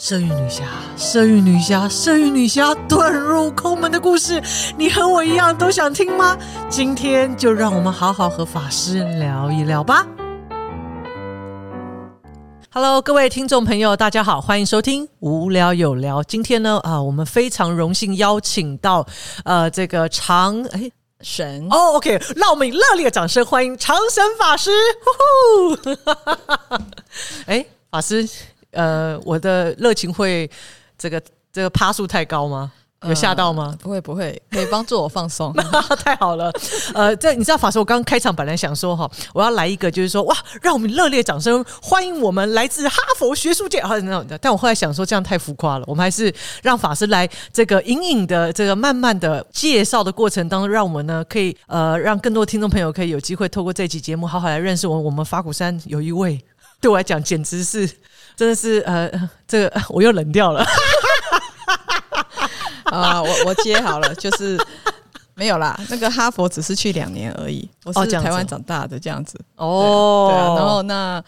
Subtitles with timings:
[0.00, 0.62] 色欲女侠，
[0.96, 4.40] 色欲女侠，色欲女侠遁入空门的故事，
[4.76, 6.38] 你和我一样都想听吗？
[6.70, 10.06] 今天就让我们好好和法师聊一聊吧。
[12.70, 16.22] Hello，各位听众朋友，大家好，欢迎收听无聊有聊。
[16.22, 19.04] 今天呢，啊，我们非常荣幸邀请到
[19.44, 20.88] 呃这个长哎
[21.22, 24.70] 神哦，OK，让我们以热烈的掌声欢迎长神法师。
[25.02, 26.78] 呼呼，
[27.50, 28.28] 哎，法师，
[28.72, 30.50] 呃，我的热情会
[30.96, 31.20] 这个
[31.52, 32.72] 这个趴数太高吗？
[33.06, 33.76] 有吓到吗？
[33.80, 35.54] 不会不会，可以帮助我放松。
[36.02, 36.52] 太好了，
[36.94, 44.36] 呃，这你知道法师，我刚刚开场本来想说哈，我要来一个，就是说哇，让我们热烈掌声欢迎我们来自哈佛学术界啊那种的。
[44.38, 56.36] 但我后来想说这样太浮夸了，我们还是让法师来这个隐隐的这个慢慢的介绍的过程当中，让我们呢可以呃让更多听众朋友可以有机会透过这期节目好好来认识我我们法鼓山有一位
[56.80, 57.88] 对我来讲简直是
[58.38, 59.10] 真的是呃
[59.48, 60.64] 这个我又冷掉了。
[62.84, 64.56] 啊，我我接好了，就是
[65.34, 65.78] 没有啦。
[65.90, 69.38] 那个哈佛只是去两年而已，我是台湾长大的这样子。
[69.56, 70.54] 哦，对啊。
[70.54, 71.22] 然后那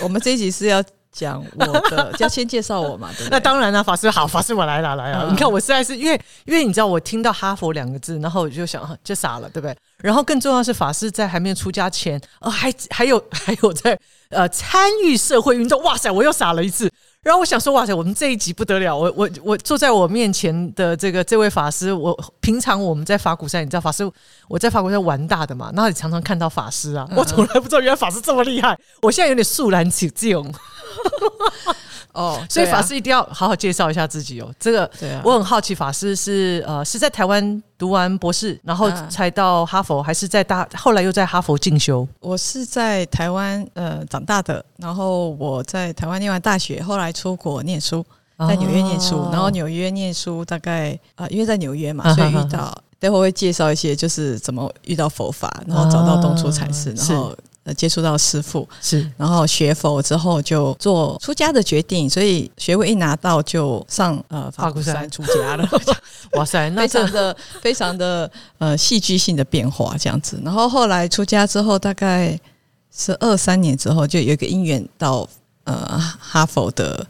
[0.00, 3.10] 我们这一集是要讲我的，要先介绍我嘛？
[3.18, 5.28] 对那当然了，法师好，法师我来了来了。
[5.28, 9.76] 你看我实在是因为因为你知道我听到哈佛两个字，然后我就想就傻了，对不对？
[9.98, 13.98] 然后更重要是法师在还没有出家前，呃，还还有 还有在
[14.30, 15.82] 呃参与社会运动。
[15.82, 16.90] 哇塞，我又傻了一次。
[17.22, 18.94] 然后我想说，哇塞，我们这一集不得了！
[18.94, 24.06] 我我我坐在我面前的这个这位法师，我平常我们在法鼓山，你知道法师
[24.46, 25.70] 我在法鼓山玩大的嘛？
[25.72, 30.52] 那里常常看到法师啊，我从来不知道原来法师这么厉害，我现在有点肃然起敬。
[32.14, 34.48] 哦，所以法师一定要好好介绍一下自己哦。
[34.58, 34.90] 这个，
[35.24, 42.06] 我很好奇，法师是呃是在台湾读完博士，然后才到哈佛，还是在大后来又在哈佛进修？
[42.20, 48.04] 我是在台湾呃长大的，然后我在台湾念完大学，后来出国念书，
[48.38, 57.36] 在纽约念书，然后纽约念书大概呃因为在纽约嘛，所以遇到待会会介绍一些就是怎么遇到佛法，然后找到东初禅师，然后。
[57.64, 65.66] 呃，接触到师傅是，然后学佛之后就做出家的决定，所以学位一拿到就上呃法鼓山出家了。
[66.36, 70.38] 哇塞， 非常的非常的呃戏剧性的变化这样子。
[70.44, 72.38] 然后后来出家之后，大概
[72.94, 75.26] 是二三年之后，就有一个因缘到
[75.64, 77.06] 呃哈佛的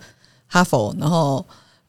[0.47, 1.44] 哈佛，然后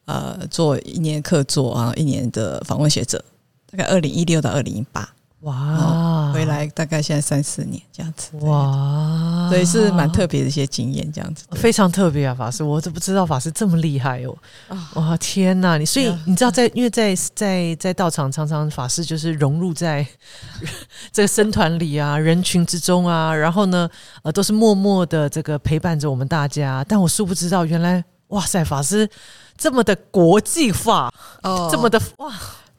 [0.06, 3.24] 呃做一年客座啊，一年的访问学者，
[3.70, 5.08] 大概二零一六到二零一八。
[5.46, 14.36] 哇，回来大概现在三四年这样子，哇，所以是蛮特别的一些经验，这样子非常特别啊，法师，我都不知道法师这么厉害哦，
[14.94, 20.04] 哇，天哪，你所以你知道在因为在在在道场常常法师就是融入在
[21.12, 23.88] 这个僧团里啊，人群之中啊，然后呢，
[24.24, 29.08] 呃，都是默默的这个陪伴着我们大家，但我殊不知道原来，哇塞，法师
[29.56, 31.08] 这么的国际化，
[31.44, 32.34] 哦，这么的哇。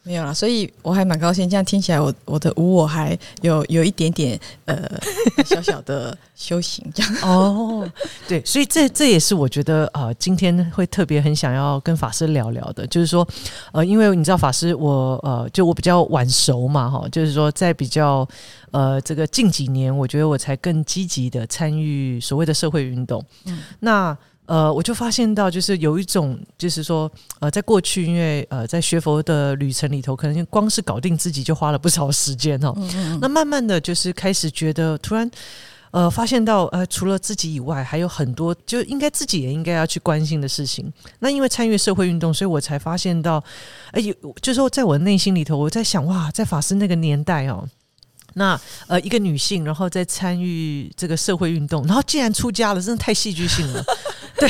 [0.07, 1.49] 没有啦，所以我还蛮高兴。
[1.49, 4.89] 这样听起来，我我的无我还有有一点点呃
[5.45, 7.13] 小小的修行这样。
[7.23, 7.85] 哦，
[8.25, 13.27] 对，所以这这也是我觉得呃今天会特别很想要跟法师聊聊的，就是说
[13.73, 18.25] 呃，因为你知道法师我呃就我比较晚熟嘛哈，就是说在比较
[18.71, 23.21] 呃这个近几年，我觉得我才更积极的参与所谓的社会运动。
[23.45, 24.17] 嗯，那。
[24.47, 32.73] 呃，我就发现到，就是有一种，就是说，呃，在过去，因为呃，在学佛的旅程里头，可能光是搞定自己就花了不少时间哦。
[33.21, 35.29] 那慢慢的就是开始觉得，突然，
[35.91, 40.91] 呃，发现到，呃，除了自己以外，还有很多就应该自己也应该要去关心的事情。
[41.19, 43.43] 那因为参与社会运动，所以我才发现到，
[43.91, 47.67] 哎，有，就是说，在我的内心里头，我在想，哇，在法师那个年代哦。
[48.37, 53.83] 那呃，一个女性，然后在参与这个社会运动，然后竟然出家了，真的太戏剧性了。
[54.39, 54.47] 对，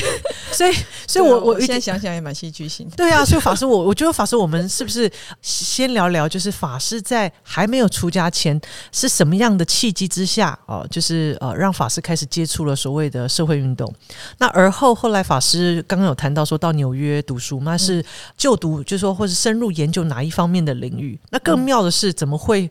[0.51, 0.75] 所以，
[1.07, 2.89] 所以我我现在想想也蛮戏剧性。
[2.97, 5.09] 对啊，所以法师，我我觉得法师，我们是不是
[5.41, 8.59] 先聊聊，就是法师在还没有出家前
[8.91, 13.91] 是什么样的契机之下哦，就是呃，让法师开始接触了所谓的社会运动。
[14.39, 18.03] 那而后后来法师刚刚有谈到说到纽约读书，那是
[18.35, 21.17] 就读，就是说或是深入研究哪一方面的领域。
[21.29, 22.69] 那更妙的是，怎么会？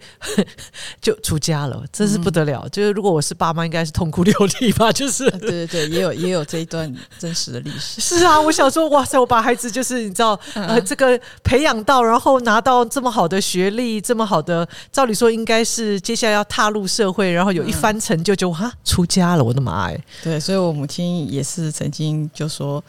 [1.06, 2.69] 就出家了，真是不得了。
[2.73, 4.91] 就是如果我是爸妈，应该是痛哭流涕吧。
[4.91, 8.00] 就是对对对，也有也有这一段真实的历史。
[8.03, 19.44] 是啊，我想说，哇塞，我把孩子就是你知道，呃，这个培养到，然后拿到这么好的学历，这么好的，照理说应该是接下来要踏入社会，然后有一番成就，就哈出家了。
[19.44, 20.05] 我的妈哎！
[20.25, 22.82] 对，所以我母亲也是曾经就说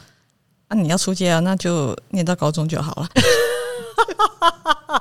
[0.69, 3.09] 啊，你要出家，那就念到高中就好了。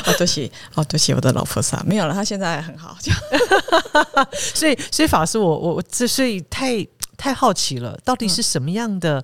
[0.06, 2.96] 哦，多谢，哦，多谢我的老菩萨，没有了，他现在很好，
[4.32, 6.86] 所以，所以法师，我我我，这所以太
[7.16, 9.22] 太好奇了，到底是什么样的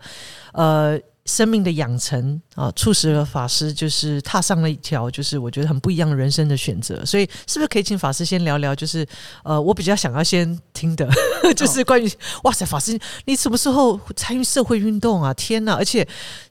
[0.53, 7.05] 呃生命的养成啊，促使了法师就是踏上了一条就是我觉得很不一样人生的选择。
[7.05, 8.75] 所以，是不是可以请法师先聊聊？
[8.75, 9.07] 就是
[9.43, 11.09] 呃，我比较想要先听的，
[11.57, 12.09] 就是关于
[12.45, 15.35] 哇塞，法师你什么时候参与社会运动啊？
[15.35, 15.75] 天哪！
[15.75, 16.07] 而且。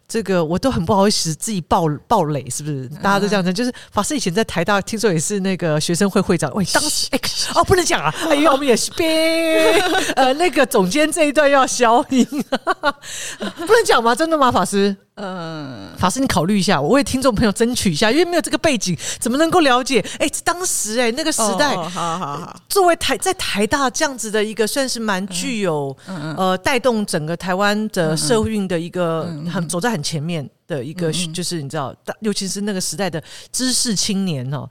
[0.07, 2.87] 这个我都很不好意思自己爆爆雷，是不是？
[3.01, 6.51] 大家都这样子，就是法师以前在台大，听说也是那个学生会会长。
[6.53, 7.19] 喂， 当时哎
[7.55, 8.13] 哦，不能讲啊！
[8.29, 9.73] 哎呀，我们也是编
[10.15, 12.25] 呃，那个总监这一段要消音，
[13.39, 14.13] 不能讲吗？
[14.15, 14.95] 真的吗，法师？
[15.15, 20.03] 嗯，法师，你考虑一下，我为听众朋友争取一下，因为没有这个背景，怎么能够了解？
[20.19, 33.23] 哎，当时哎，那个时代，好好好，作为台在台大这样子的一个，算是蛮具有呃带动整个台湾的社运的一个很走在很前面的一个，就是你知道，尤其是那个时代的
[33.53, 34.69] 知识青年哦，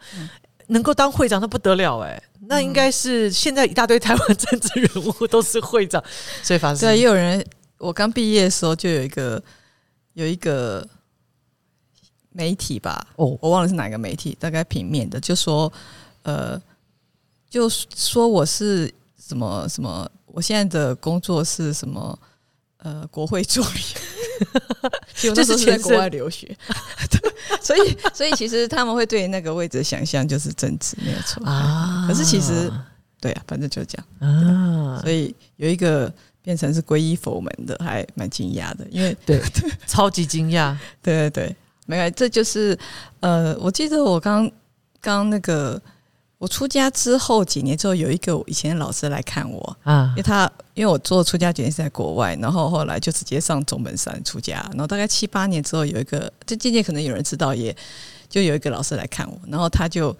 [0.66, 6.04] 能够当会长，那不得了哎，那应该是现在一大堆台湾政治人物都是会长，
[6.42, 6.82] 所以法师。
[6.82, 7.42] 对，也有人，
[7.78, 9.42] 我刚毕业的时候就有一个。
[10.14, 10.88] 有一个
[12.30, 15.72] 媒体吧，哦，我忘了是哪个媒体，大概平面的，就说，
[16.22, 16.60] 呃，
[17.50, 22.18] 就说我是什么什么，我现在的工作是什么，
[22.78, 23.80] 呃，国会助理，
[25.34, 26.56] 就是在国外留学，
[27.10, 31.44] 对， 所以所以其实他们会对那个位置想象就是政治没有错。
[31.44, 32.72] 啊，可是其实
[33.20, 34.06] 对啊，反正就这样。
[34.32, 36.12] 啊，所以有一个。
[36.44, 41.56] 变成是皈依佛门的，还蛮惊讶的，因为对对，超级惊讶， 对对对，
[41.86, 42.78] 没有，这就是
[43.20, 44.50] 呃，我记得我刚
[45.00, 45.80] 刚那个
[46.36, 57.74] 我出家之后几年之后，有一个以前的老师来看我啊，因为他因为我做出家决定是在国外，然后后来就直接上总门山出家，然后大概七八年之后，有一个这渐渐可能有人知道，也
[58.28, 60.14] 就有一个老师来看我，然后他就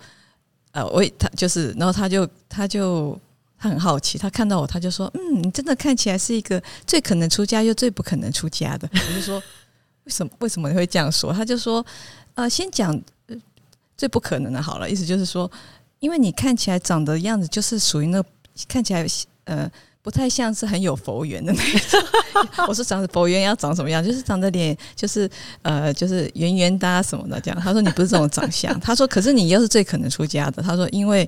[0.73, 3.21] 呃，我他就是，然后他就他就。
[3.64, 9.43] 他很好奇，他看到我，他就说：“嗯，你真的看起来是一个最可能出家又最不可能出家的。” 我就说
[10.05, 10.31] ：“为什么？
[10.40, 11.82] 为什么你会这样说？”他就说
[12.37, 12.94] ：“呃，先讲
[13.96, 15.50] 最不可能的好了，意思就是说，
[15.99, 18.22] 因为你看起来长的样子就是属于那
[18.69, 19.06] 看起来
[19.44, 19.66] 呃
[20.02, 22.02] 不太像是很有佛缘的那种。
[22.69, 24.05] ”我说：“长佛缘要长什么样？
[24.05, 25.26] 就是长的脸就是
[25.62, 31.26] 呃就是圆圆的什么的这样。”他说：“你不是这种长相。”他说：“可是你又是最可能出家的。”他说：“因为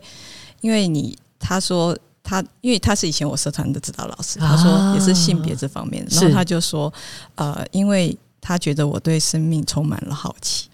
[0.60, 1.96] 因为你他说。”
[2.28, 6.92] 他因为他是以前我社团的指导老师，他说也是性别这方面，然后他就说，
[7.36, 10.68] 呃，因为他觉得我对生命充满了好奇，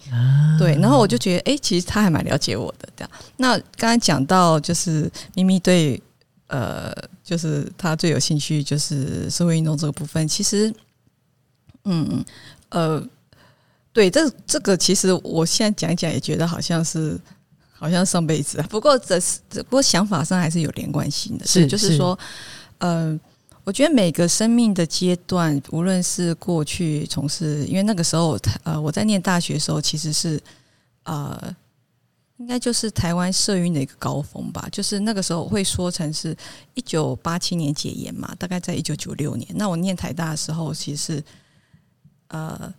[0.57, 2.89] 对，然后我就觉得，哎，其实他还蛮了解我的。
[2.97, 6.01] 这样，那刚才讲到就是咪咪对，
[6.47, 6.91] 呃，
[7.23, 10.73] 就是他最有兴趣就是社会运动这个部分，其实，
[11.85, 12.25] 嗯，
[12.69, 13.07] 呃，
[13.91, 17.15] 对，这这个其实我现在讲一讲也觉得好像是。
[17.83, 21.45] 好像上辈子， 不过这是不过想法上还是有连贯性的。
[21.45, 22.17] 是，就是说，
[22.77, 23.19] 呃，
[23.65, 30.41] 我觉得每个生命的阶段，无论是过去从事，因为那个时候，呃，我在念大学的时候，其实是
[31.03, 31.53] 呃，
[32.37, 34.65] 应该就是台湾社运的一个高峰吧。
[34.71, 36.33] 就是那个时候会说成是
[36.75, 39.49] 一九八七年解严嘛，大概在一九九六年。
[39.55, 41.23] 那我念台大的时候，其实是
[42.29, 42.73] 呃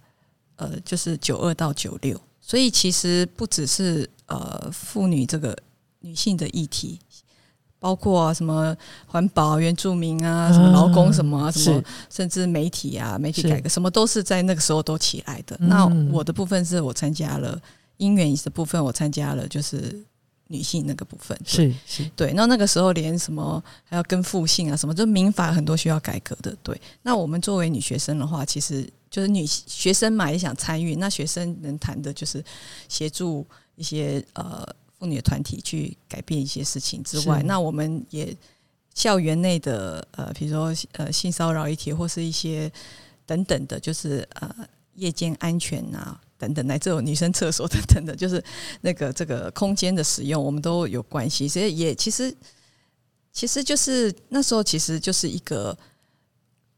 [0.56, 2.18] 呃，就是九二到九六。
[2.46, 5.56] 所以其实不只是呃妇女这个
[6.00, 6.98] 女性的议题，
[7.78, 8.76] 包括什么
[9.06, 15.56] 环保、原住民啊，什么劳工什么什么，甚至媒体啊，媒体改革什么都是在那个时候都起来的。
[15.60, 17.60] 那我的部分是我参加了
[17.98, 20.02] 姻缘的部分，我参加了就是
[20.48, 22.32] 女性那个部分，是是对。
[22.32, 26.56] 那那个时候连什么还要跟父姓啊什么，就民法很多需要改革的。
[26.62, 28.88] 对，那我们作为女学生的话，其实。
[29.10, 30.96] 就是女学生嘛，也想参与。
[30.96, 32.44] 那学生能谈的就是
[32.88, 34.66] 协助一些呃
[34.98, 38.36] 妇女的团体去改变一些事情之外，那我们也
[38.94, 42.70] 校园内的呃，比如说呃性骚扰议题或是一些
[43.26, 44.54] 等等的，就是呃
[44.94, 48.42] 夜间安全啊等等，乃至有女生厕所等等的， 就是
[48.80, 51.48] 那个这个空间的使用，我们都有关系。
[51.48, 52.34] 所以也其实
[53.32, 55.76] 其实就是那时候其实就是一个。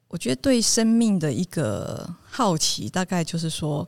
[0.08, 3.86] 我觉得对生命的一个好奇，大概就是说，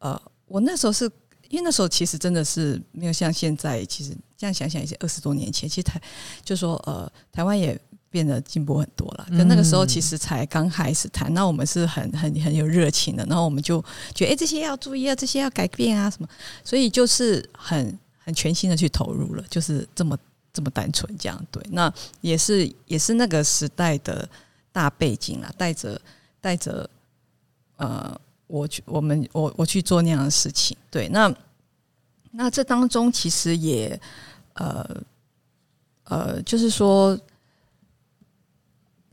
[0.00, 1.10] 呃，我那时候是
[1.48, 6.00] 因为那时候其实真的是没有像现在，其实这样想想也是二十多年前，其实台
[6.44, 7.78] 就说呃，台湾也
[8.10, 9.26] 变得进步很多了。
[9.30, 13.80] 就那个时候其实才刚开始谈，那我们是很很很有热情的，然后我们就
[14.14, 16.28] 觉得哎，这些要注意啊，这些要改变啊，什么，
[16.64, 20.16] 所以就是很很全心的去投入了，就是这么
[20.52, 21.46] 这么单纯这样。
[21.50, 24.28] 对，那也是也是那个时代的。
[24.76, 25.98] 大背景啊，带着
[26.38, 26.90] 带着，
[27.76, 28.14] 呃，
[28.46, 31.34] 我去我们我我去做那样的事情，对，那
[32.30, 34.00] 那这当中其实也
[34.54, 35.02] 呃
[36.04, 37.18] 呃，就是说，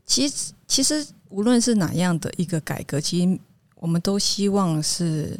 [0.06, 3.40] 其实其实无论是哪样的一个改革，其实
[3.76, 5.38] 我们都希望是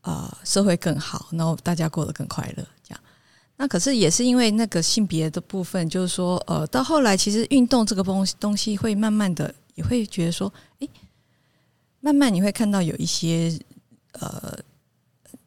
[0.00, 3.00] 啊社会更好，然后大家过得更快乐，这样。
[3.58, 10.88] 那可是也是因为那个性别的部分，就是说，呃，到后来其实运动这个东东西会慢慢的也会觉得说，诶，
[12.06, 13.58] 慢慢你会看到有一些
[14.12, 14.56] 呃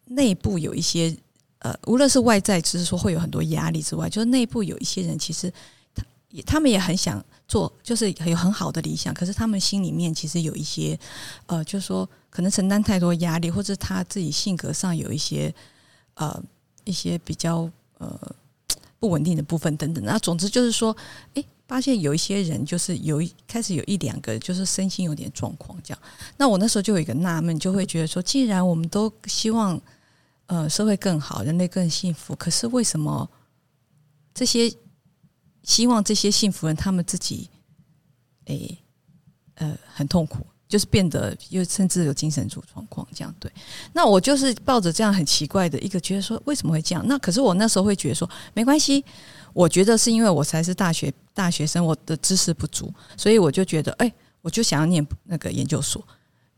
[0.05, 1.15] 内部有一些
[1.59, 5.49] 呃，无论是外在，只是说会有很多压力之外，就是内部有一些人其实
[5.95, 10.99] 他也他们也很想做，就是有很好的理想，可是他们心里面其实有一些
[11.45, 15.53] 呃，就是说可能承担太多压力，或者他自己性格上有一些
[16.15, 16.43] 呃
[16.83, 17.69] 一些比较。
[17.99, 18.35] 呃，
[18.97, 20.95] 不稳定的部分等等，那总之就是说，
[21.33, 26.01] 哎，发现有一些人就是有一开始有一两个就是身心有点状况这样。
[26.35, 29.79] 那我那时候就有一个纳闷，就会觉得说，既然我们都希望
[30.47, 33.29] 呃社会更好，人类更幸福，可是为什么
[34.33, 34.73] 这些
[35.61, 37.47] 希望这些幸福人他们自己
[38.45, 38.75] 诶
[39.53, 40.43] 呃很痛苦？
[40.67, 43.51] 就是变得又甚至有精神主状况这样对，
[43.91, 47.03] 那我就是抱着这样很奇怪的一个觉得说为什么会这样？
[47.07, 49.03] 那可是我那时候会觉得说没关系，
[49.53, 56.05] 我觉得是因为我才是大学大学生，我的知识不足，所以我就觉得哎，我就想要念那个研究所。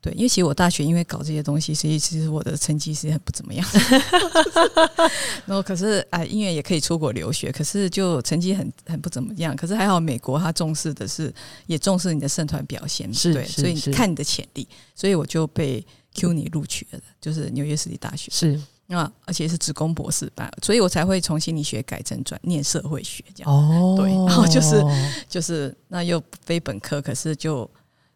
[0.03, 3.63] 对，因为其实我大学因为搞这些东西，所以其实我的成绩是很不怎么样。
[5.45, 9.55] 然后可是啊，音乐也可以出国留学，可是就成绩很很不怎么样。
[9.55, 11.31] 可是还好，美国他重视的是
[11.67, 18.59] 也重视你的社团表现，对，所以看你的潜力，所以我就被 Q 你录取了，就是纽约市立大学是
[18.95, 23.53] 啊，而且是职工博士班，所以我才会从心理学改成转念社会学这样。
[23.53, 24.83] 哦，对，然后就是
[25.27, 27.69] 就是那又非本科，可是就。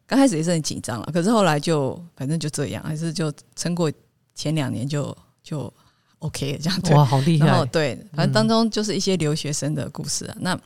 [0.07, 3.91] 刚开始也是很紧张了，可是后来就反正就这样，还是就撑过
[4.35, 5.73] 前两年就就
[6.19, 6.79] OK 了这样。
[6.91, 7.65] 哇，好厉害！
[7.65, 10.37] 对，反正当中就是一些留学生的故事啊。
[10.39, 10.59] 那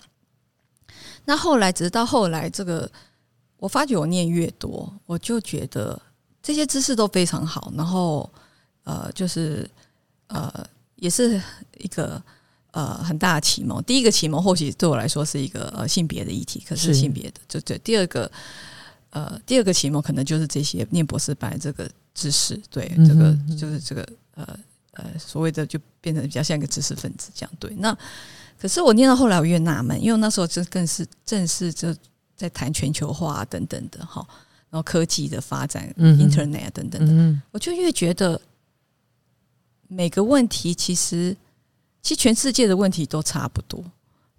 [1.23, 2.91] 那后来，直到后来，这个
[3.55, 5.97] 我发觉我念越多，我就觉得
[6.43, 7.71] 这些知识都非常好。
[7.77, 8.29] 然后
[8.83, 9.71] 呃，就是
[10.29, 10.51] 呃，
[10.95, 11.39] 也是
[11.77, 12.19] 一个
[12.71, 13.83] 呃很大的启蒙。
[13.83, 17.77] 第一个启蒙或许对我来说是一个呃性别的议题，可是性别的，就对。
[17.79, 18.31] 第二个。
[19.11, 24.59] 呃，第二个启蒙可能就是这些念博士班这个知识，对这个就是这个呃
[24.91, 27.73] 呃所谓的就变成比较像一个知识分子这样对。
[27.79, 27.97] 那
[28.61, 31.91] 可是我念到后来我越纳闷，因为那时候就更是正是就
[32.35, 34.23] 在谈全球化等等的哈，
[34.69, 38.39] 然后科技的发展嗯，Internet 等等的，我就越觉得
[39.89, 41.35] 每个问题其实
[42.01, 43.83] 其实全世界的问题都差不多，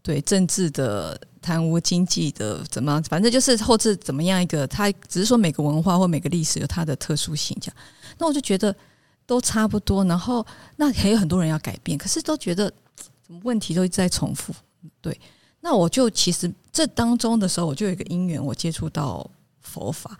[0.02, 1.20] 对政治的。
[1.42, 7.76] 贪污、经济的怎么，反正就是后置怎么样一个，它只是说每个文化或每个历史有它的特殊性，这样。
[8.18, 8.76] 那我就觉得
[9.24, 14.52] 都差不多，然后那还有很多人要改变，可是都觉得怎么问题都一直在重复。
[15.00, 15.18] 对，
[15.62, 19.26] 那我就其实这当中的时候，我就有一个因缘，我接触到
[19.62, 20.18] 佛法。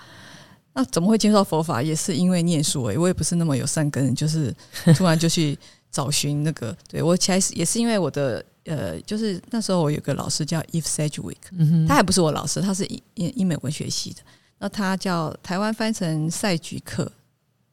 [0.72, 1.82] 那怎么会接触到佛法？
[1.82, 4.54] 也是因为念书诶，我也不是那么有善根，就是
[4.96, 5.58] 突然就去
[5.90, 6.76] 找寻那个。
[6.88, 8.44] 对我其实也是因为我的。
[8.66, 13.02] 呃，就是那时候我有个老师叫 Eve Sedgwick，他还不是我老师，他是英
[13.34, 14.20] 英美文学系的。
[14.58, 17.10] 那他叫台湾翻成赛菊克，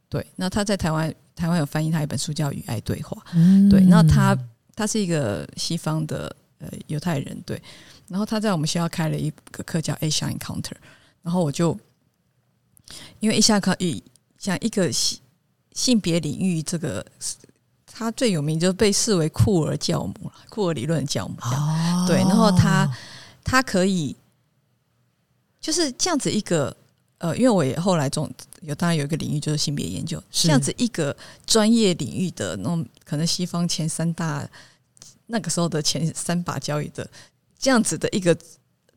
[0.07, 0.25] 对。
[0.37, 3.21] 那他在台湾台湾有翻译他一本书叫《与爱对话》，
[3.69, 3.81] 对。
[3.81, 4.35] 那他
[4.77, 7.61] 他是一个西方的呃犹太人，对。
[8.07, 10.71] 然后他在我们学校开了一个课叫 Asia Encounter，
[11.21, 11.77] 然后我就
[13.19, 14.03] 因为一下可以
[14.37, 15.19] 像一个性
[15.73, 17.05] 性别领域这个。
[17.99, 21.35] 他最有名就被视为库尔教母了，库尔理论教母。
[21.41, 22.87] 哦，对，然后他
[23.43, 24.15] 他可以
[25.59, 26.77] 就是这样子一个
[27.17, 31.17] 呃，因为我也后来总有当然有一个领域就是性别研究，这样子一个
[31.47, 34.47] 专业领域的那种可能西方前三大
[35.25, 37.09] 那个时候的前三把交椅的
[37.57, 38.37] 这样子的一个。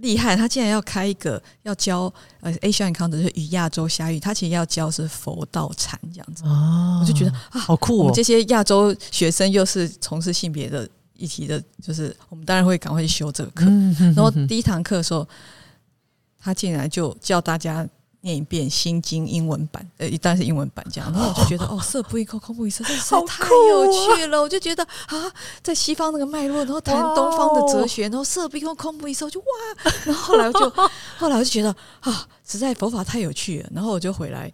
[0.01, 7.99] 厉害，他竟然要开一个要教呃 Asian Encounter 是与亚洲相遇，他其实要教是佛道禅这样子，我就觉得啊，好酷！
[7.99, 13.65] 我们这些亚洲学生又是从事性别的议题的，就是我们当然会赶快去修这个课。
[14.15, 15.27] 然后第一堂课的时候，
[16.39, 17.89] 他竟然就叫大家。
[18.23, 21.11] 念一遍《心经》英文版，呃，当然是英文版这样。
[21.15, 23.87] 然后我就觉得，哦，色不异空，空不异色，真是太有
[24.17, 24.41] 趣了。
[24.41, 29.47] 我就觉得啊，在西方那个脉络，然后谈东方的哲学，然后色不异空，空不异色，就哇。
[30.05, 30.71] 然后后来我就，
[31.19, 33.71] 后来我就觉得啊，实在佛法太有趣了。
[33.75, 34.53] 然后我就回来，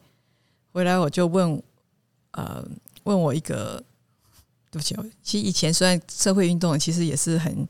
[0.72, 1.60] 回来我就问，
[2.32, 2.64] 呃，
[3.04, 3.82] 问我一个，
[4.70, 7.66] 对不起，其实以前虽然社会运动，其实也是很。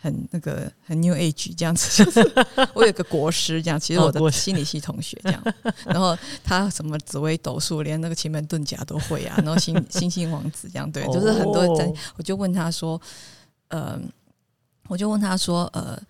[0.00, 5.42] 很那个很 new age 这样子， 就是我有个国师这样，其实我的心理系同学这样，
[5.84, 13.00] 然后他什么紫微斗数，连那个奇门遁甲都会啊，然后星星星王子这样，对，就是很多人，我就问他说，
[13.68, 14.00] 呃，
[14.88, 16.00] 我就问他说，呃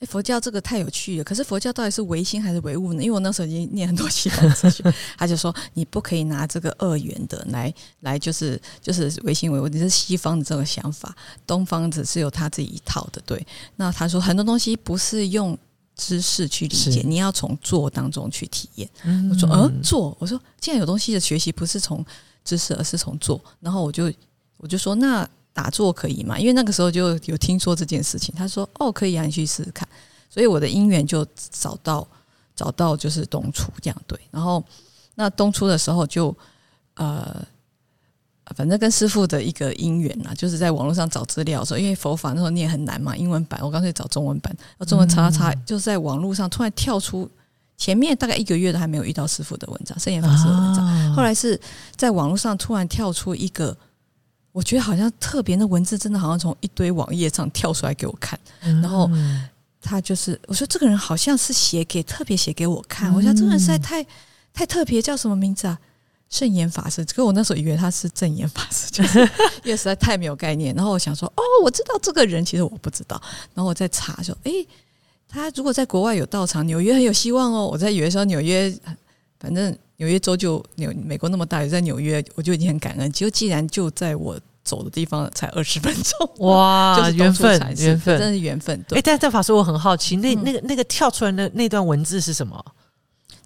[0.00, 1.24] 哎，佛教这个太有趣了。
[1.24, 3.02] 可是佛教到底是唯心还是唯物呢？
[3.02, 4.82] 因为我那时候已经念很多西方哲学，
[5.16, 11.14] 他就说你不可以拿这个二元的来 来，就是就是唯心唯物，你是西方的这个想法，
[11.46, 13.22] 东方只是有他自己一套的。
[13.24, 13.46] 对，
[13.76, 15.56] 那他说很多东西不是用
[15.94, 18.88] 知识去理解，你要从做当中去体验。
[19.30, 20.16] 我说嗯，做。
[20.18, 22.04] 我说既然有东西的学习不是从
[22.44, 23.40] 知识，而是从做。
[23.60, 24.12] 然后我就
[24.56, 25.28] 我就说那。
[25.54, 26.36] 打坐可以吗？
[26.36, 28.34] 因为那个时候就有听说这件事情。
[28.36, 29.88] 他说：“哦，可以啊，你去试试看。”
[30.28, 32.04] 所以我的姻缘就找到
[32.56, 34.18] 找到就是东初这样对。
[34.32, 34.62] 然后
[35.14, 36.36] 那东初的时候就
[36.94, 37.40] 呃，
[38.56, 44.52] 反正跟师傅的一个姻缘啊，就是在网络上找资料，的时候因为佛法那时候念很难嘛，英文版我干脆找中文版。
[44.88, 47.30] 中文查查，就是在网络上突然跳出
[47.76, 51.14] 前面大概一个月都还没有遇到师傅的文章，圣严法师的文章。
[51.14, 51.60] 后来是
[51.94, 53.76] 在网络上突然跳出一个。
[54.54, 59.10] 我觉得好像特别那文字，真的好像从一堆网页上跳出来给我看，然后
[59.82, 64.06] 他就是我说这个人好像是写给特别写给我看，我想这个人实在太
[64.52, 65.76] 太特别，叫什么名字啊？
[66.30, 69.18] 圣严法师，可我那时候以为他是正言法师，就是
[69.64, 70.72] 因为实在太没有概念。
[70.72, 73.20] 然后我想说，哦，我知道这个人，其实我不知道。
[73.54, 74.52] 然后我在查说，哎，
[75.28, 77.66] 他如果在国外有道场，纽约很有希望哦。
[77.66, 78.72] 我在以为说纽约，
[79.40, 79.76] 反正。
[79.96, 83.10] 纽约州就纽美国那么大，也在纽约，我就已经很感恩。
[83.12, 88.84] 就既然就在我走的地方，才二十分钟，哇， 就是缘分，缘分，真是缘分。
[88.90, 92.64] 哎，但这法师我很好奇，那那个那个跳出来的那段文字是什么？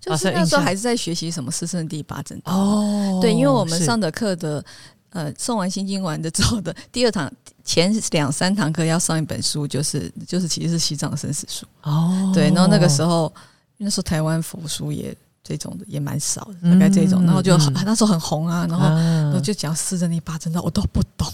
[0.00, 3.18] 就是那时候还是在学习什么四圣地八正道哦。
[3.20, 4.64] 对，因为我们上的课的，
[5.10, 7.30] 呃，送完心经完的之后的第二堂
[7.62, 12.30] 前两三堂课要上一本书，就是就是其实是西藏生死书哦。
[12.32, 13.30] 对，然后那个时候
[13.76, 15.14] 那时候台湾佛书也。
[15.42, 18.86] 这种的也蛮少的，大概这种，然后就那时候很红啊，然后
[19.34, 21.26] 我就讲四正地八正道，我都不懂，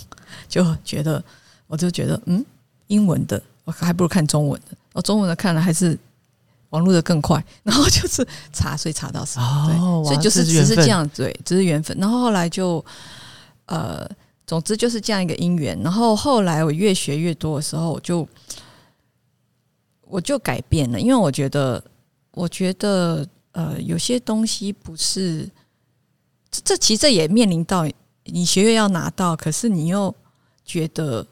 [0.49, 1.23] 就觉得
[1.67, 2.45] 我就觉得嗯，
[2.87, 5.99] 英文的我还不如看中文的，我中文的看了还是
[6.71, 11.97] 网络的更快， 然后就是查，所以查到是，对，所以就是只是这样，对，只是缘分。
[11.99, 12.85] 然后后来就
[13.67, 14.09] 呃，
[14.47, 15.77] 总之就是这样一个因缘。
[15.83, 18.29] 然后后来我越学越多的时候，我就
[20.03, 21.83] 我就改变了，因为我觉得，
[22.31, 23.27] 我觉得。
[23.55, 25.49] 呃，有些东西不是，
[26.51, 27.89] 这这其实这也面临到
[28.25, 30.13] 你学业要拿到，可是你又
[30.65, 31.25] 觉得，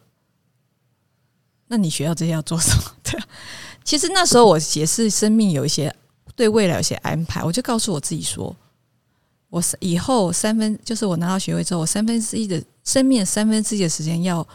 [1.67, 2.95] 那你学校这些要做什么？
[3.03, 3.21] 对，
[3.83, 5.93] 其实那时候我也是生命有一些
[6.37, 8.55] 对未来有些安排，我就告诉我自己说，
[9.49, 14.47] 我以后三分就是我拿到学位之后，我三分之一的生命三分之一的时间要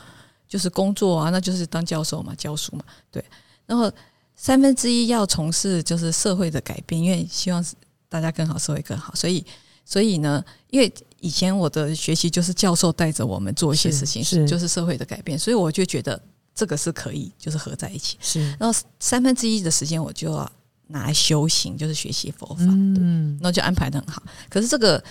[0.48, 3.22] 就是工作啊，那就是当教授嘛，教书嘛，对，
[3.66, 3.92] 然后。
[4.38, 7.66] 三分之一要从事就是社会的改变，因为希望
[8.08, 9.14] 大家更好，社会更好。
[9.16, 9.44] 所以，
[9.84, 16.22] 所以呢，因为以前我的学习就是教授带着我们做一些事情，是就是社会的改变，所以我就觉得
[16.56, 18.16] 这个是可以，就是合在一起。
[18.22, 20.50] 是，然后三分之一的时间我就要
[20.88, 24.24] 拿来修行，就是学习佛法，嗯，那就安排的很好。
[24.50, 25.04] 可是这个。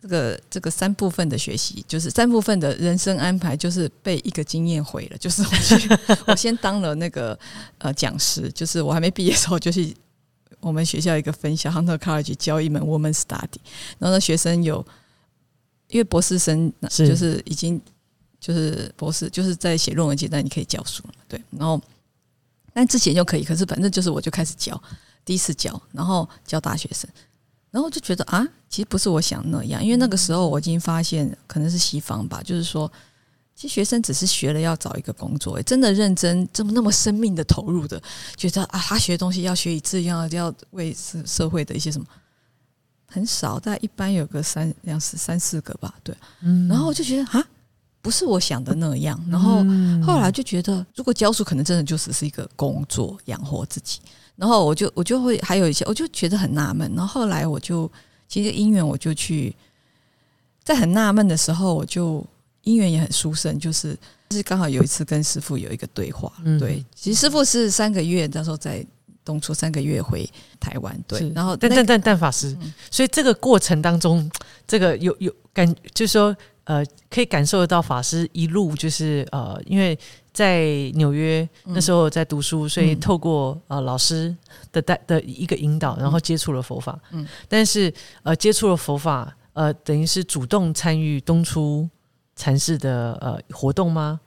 [0.00, 5.18] 这个这个三部分的学习，就是三部分的人生安排，就是被一个经验毁了。
[5.18, 5.88] 就是我去，
[6.28, 7.36] 我先当了那个
[7.78, 9.92] 呃讲师，就是我还没毕业的时候，就是
[10.60, 13.58] 我们学校一个分校 Hunter College 教一门 Woman Study，
[13.98, 14.86] 然后呢学生有
[15.88, 17.80] 因为博士生就是已经
[18.38, 21.80] 就是博士就是在写论文阶段，你可以教书了，对，然后
[22.72, 24.80] 但之前就可以，可是反正就是我就开始教，
[25.24, 27.10] 第一次教，然后教大学生。
[27.70, 32.90] 然后就觉得啊，其实不是我想那样，因为那个时候我已经发现可能是西方吧，就是说，
[33.54, 38.00] 其实学生只是学了要找一个工作，真的认真这么那么生命的投入的，
[38.36, 42.06] 觉得啊，他学东西要学以致用，要为社社会的一些什么
[43.06, 46.16] 很少，但一般有个三两四三四个吧，对，
[46.68, 47.46] 然后我就觉得啊，
[48.00, 49.58] 不是我想的那样，然后
[50.02, 54.00] 后来就觉得，如果教书可能真的就只是一个工作养活自己。
[54.40, 56.88] 然后我就我就会还有一些，我就觉得很纳闷。
[56.94, 57.90] 然后后来我就
[58.28, 59.52] 其实因缘，我就去
[60.62, 62.24] 在很纳闷的时候，我就
[62.62, 63.98] 因缘也很殊胜，就是
[64.28, 66.32] 就是刚好有一次跟师傅有一个对话。
[66.60, 68.86] 对，其实师傅是三个月，那时候在
[69.24, 70.24] 东初三个月回
[70.60, 70.96] 台湾。
[71.08, 72.56] 对，然后但但但但法师，
[72.92, 74.30] 所以这个过程当中，
[74.68, 79.98] 这个有有感，就是说呃，可以感受得到法师一路就是呃，因为。
[80.38, 84.32] 在纽约那时候在读书，所以透过呃老师
[84.70, 86.96] 的带的一个引导，然后接触了佛法。
[87.10, 91.90] 嗯，但是呃接触了佛法，呃等于是主动参与东出
[92.36, 94.20] 禅师的呃活动吗？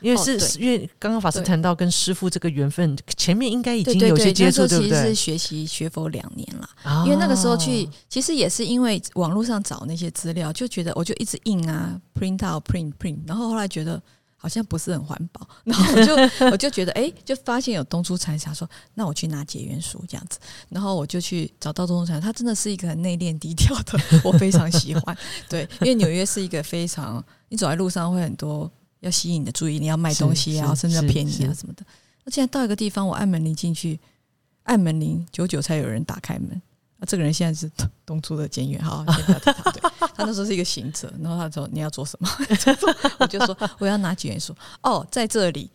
[0.00, 4.90] 因为是因为刚刚法师谈到跟师傅这个缘分，前面应该已经有些接触，对不对？
[4.90, 6.68] 其实是学习学佛两年了，
[7.04, 14.00] 因为那个时候去，其实也是因为网络上找那些资料，就觉得我就一直印啊，print out print print，然后后来觉得。
[14.42, 16.16] 好像不是很环保， 然后我就
[16.50, 20.38] 我就觉得，哎，就发现有东出禅想说，那我去拿结缘书这样子，
[20.70, 25.14] 然后我就去找到东出禅，他真的是一个很内敛低调的， 我非常喜欢。
[25.46, 31.84] 对，因为纽约是一个非常，你走在路上会很多要吸引你的注意，你要卖东西啊，甚至要骗你啊什么的。
[32.24, 34.00] 那现在到一个地方，我按门铃进去，
[34.62, 36.62] 按门铃，久久才有人打开门。
[37.00, 37.70] 啊，这个人现在是
[38.04, 39.70] 东出的监狱，好， 先不要提他。
[39.72, 39.80] 对
[40.14, 42.28] 他那时候是一个行者，然后他说你要做什么？
[43.18, 44.54] 我就说我要拿几元素。
[44.82, 45.70] 哦，在这里，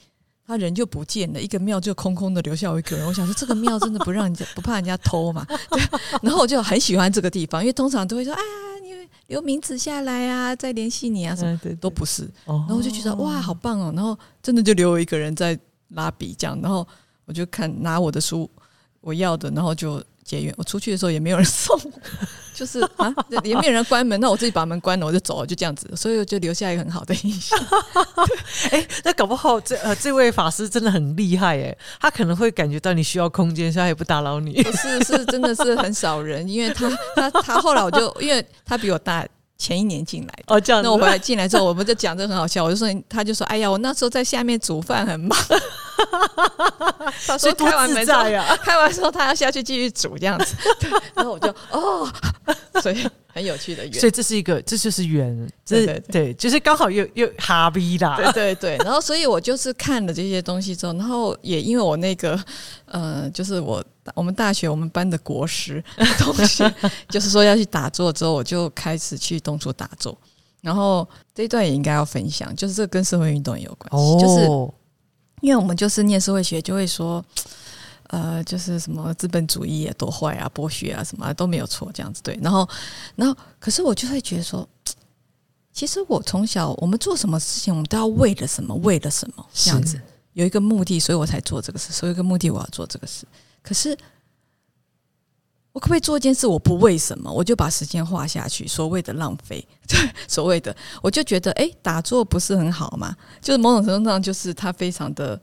[0.46, 3.08] 他人就不见了，一个庙就空空的，留下我一个人。
[3.08, 5.44] 我想说这个庙真的不让人家不怕人家偷嘛？
[5.72, 5.82] 对。
[6.22, 8.40] 然后我就很喜欢这个地方，因为通常都会说啊，
[8.84, 8.92] 你
[9.26, 12.30] 留名字下来啊，再联系你啊，什么都不是。
[12.46, 13.92] 然后我就觉得哇，好棒哦。
[13.96, 15.58] 然后真的就留我一个人在
[15.90, 16.88] 拉笔这样，然后
[17.26, 18.48] 我就看拿我的书，
[19.02, 20.04] 我要的，然后就。
[20.26, 21.80] 结缘，我出去的时候也没有人 送，
[22.54, 27.58] 就是啊，也没有人关门，那我自己把门关了，我就走了，就这样子，所以我就留下一个很好的印象。
[28.72, 34.62] 哎，那搞不好这呃这位法师真的很厉害哎，他可能会感觉到你需要空间，所以他也不打扰你。
[34.64, 39.26] 是是，真的是很少人，因为他他他后来我就因为他比我大。
[39.58, 40.84] 前一年进来哦，这样。
[40.84, 42.62] 那我回来进来之后，我们就讲这很好笑。
[42.62, 45.40] 我就说，他就说：“哎呀，我那时候在下面煮饭很忙。”
[47.28, 50.56] 他说：“开完门在呀， 开完之后他要下去继续煮这样子。
[51.16, 52.12] ”然后我就哦，
[52.82, 53.94] 所以很有趣的缘。
[53.94, 55.52] 所以这是一个，这就是缘。
[55.66, 58.16] 对对，就是刚好又又哈逼啦。
[58.18, 58.78] 对对对。
[58.78, 62.40] 然后，所以我就是看了这些东西之后，然后也因为我那个
[62.86, 63.84] 呃，就是我。
[64.14, 65.84] 我们大学我们班的国师
[66.20, 66.72] 同学，
[67.10, 70.16] 就是说要去打坐之后，我就开始去东出打坐。
[70.62, 74.20] 然后这一段也应该要分享，就是这跟社会运动也有关系。
[74.20, 74.48] 就是
[75.42, 77.24] 因为我们就是念社会学，就会说，
[78.08, 82.22] 呃，就是什么资本主义啊多坏啊，剥削啊什么都没有错这样子。
[82.24, 82.68] 对，然后，
[83.16, 84.68] 然后，可是我就会觉得说，
[85.74, 90.00] 其实我从小我们做什么事情，我们都要为了什么，为了什么这样子，
[90.34, 91.92] 有一个目的，所以我才做这个事。
[91.92, 93.26] 所以一个目的，我要做这个事。
[93.62, 93.98] 可是，
[95.76, 96.48] 我可不可以做一件事？
[96.48, 103.14] 我不为什么，我就把时间花下去，所谓的浪费， 对所谓的，我就觉得，哎，打坐不是很好吗？
[103.42, 105.38] 就是某种程度上，就是它非常的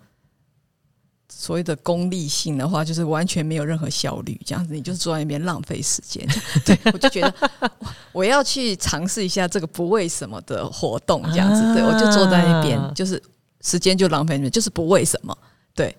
[1.28, 6.26] 所谓的功利性的话，就是完全没有任何效率，这样子，你就是坐在那边浪费时间。
[6.64, 7.70] 对我就觉得，
[8.12, 13.22] 我要去尝试一下这个不为什么的活动，这样子，对我就坐在那边，就是
[13.60, 15.36] 时间就浪费就是不为什么，
[15.74, 15.94] 对。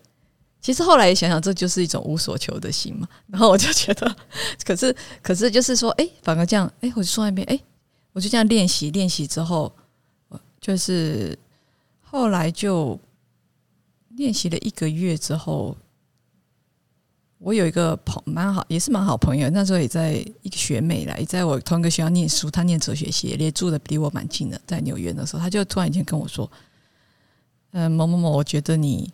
[0.64, 3.06] 其实后来想想，这就是一种无所求的心嘛。
[3.28, 4.16] 然后我就觉得，
[4.64, 7.60] 可是可是就是说，哎，反而这样，哎，我就说那边，哎，
[8.14, 9.70] 我就这样练习练习之后，
[10.62, 11.38] 就是
[12.02, 12.98] 后来就
[14.16, 15.76] 练习了一个月之后，
[17.40, 26.50] 我有一个朋蛮好，也是蛮好朋友，那时候也在一个学妹来，在我同一个学校念书，她念哲学系，也住的离我蛮近的，在纽约的时候，她就突然间跟我说
[27.74, 29.12] ：“嗯，某某某，我觉得你。”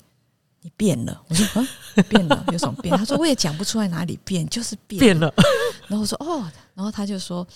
[0.61, 1.67] 你变了，我说啊，
[2.09, 2.95] 变了，有什么变？
[2.97, 5.33] 他说我也讲不出来哪里变，就是变变了。
[5.87, 7.47] 然后我说哦，然后他就说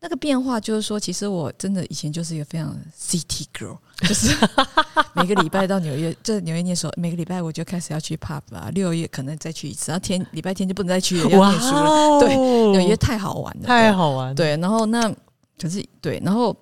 [0.00, 4.36] 那个变化就是说，其实我真的以前就是一个非常 city girl，就是
[5.16, 12.20] 每个礼拜到纽约，这纽约念书，每个礼拜我就开始要去 pub 啊，六月可能再去一次，然后天礼拜天就不能再去了，要念书了。
[12.20, 12.36] 对，
[12.76, 14.34] 纽约太好玩了，太好玩。
[14.34, 15.10] 对，然后那
[15.58, 16.54] 可是对，然后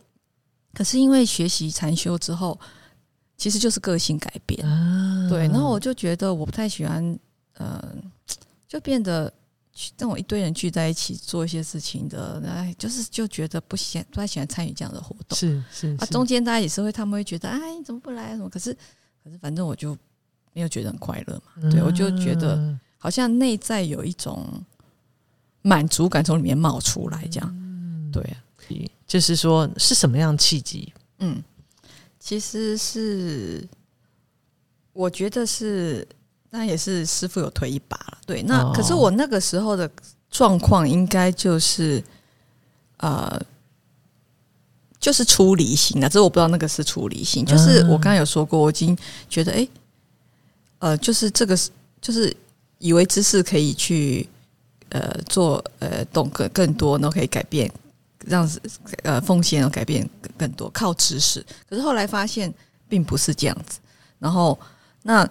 [0.73, 2.57] 可是因为学习禅修之后。
[3.37, 4.65] 其实就是个性改变，
[5.29, 5.47] 对。
[5.49, 7.19] 然后我就觉得我不太喜欢，
[7.55, 7.95] 呃，
[8.69, 9.33] 就变得
[9.97, 15.39] 这种一堆人聚在一起做一些事情的，哎，就是就觉得不喜不太喜欢参与这样的活动。
[15.39, 18.31] 是是啊，中间大家也是会，他们会觉得，哎，你怎么不来？
[18.37, 18.49] 什么？
[18.49, 18.73] 可是
[19.23, 19.97] 可是，反正我就
[20.53, 21.71] 没有觉得很快乐嘛。
[21.71, 24.47] 对，我就觉得好像内在有一种
[25.63, 28.11] 满足感从里面冒出来，这样。
[28.13, 28.37] 对，
[29.07, 30.93] 就是说是什么样契机？
[31.19, 31.43] 嗯。
[32.21, 33.63] 其实是，
[34.95, 36.09] 我觉得是，
[36.49, 38.19] 那也是师傅有推一把了。
[38.25, 39.91] 对，那可是我那个时候的
[40.31, 42.03] 状况，应该就是，
[42.97, 43.39] 呃，
[44.99, 46.09] 就是出离心啊。
[46.09, 48.97] 只是我不知道那个是出离心，就是我刚刚有说过，我已经
[49.29, 49.69] 觉得，哎，
[50.79, 51.69] 呃，就是这个是，
[52.01, 52.35] 就是
[52.79, 54.27] 以为知识可以去，
[54.89, 57.71] 呃，做呃懂更更多，然后可以改变。
[58.27, 58.51] 让
[59.03, 61.45] 呃奉献改变更多，靠知识。
[61.69, 62.51] 可是后来发现
[62.89, 63.79] 并不是这样子。
[64.19, 64.59] 然后
[65.05, 65.29] 那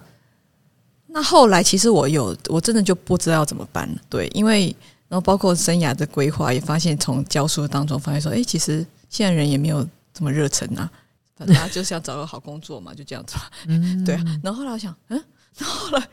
[1.08, 4.00] 那后来其实我有我真的就不知道要怎么办了。
[4.08, 4.74] 对，因为
[5.08, 10.90] 然后包括生涯的规划，也发现从教书当中发现说，哎，其实现在人也没有这么热忱啊。
[11.36, 13.36] 大家就是要找个好工作嘛，就这样子。
[13.66, 14.16] 嗯，对。
[14.42, 15.22] 然后后来我想，嗯，
[15.58, 16.08] 然后来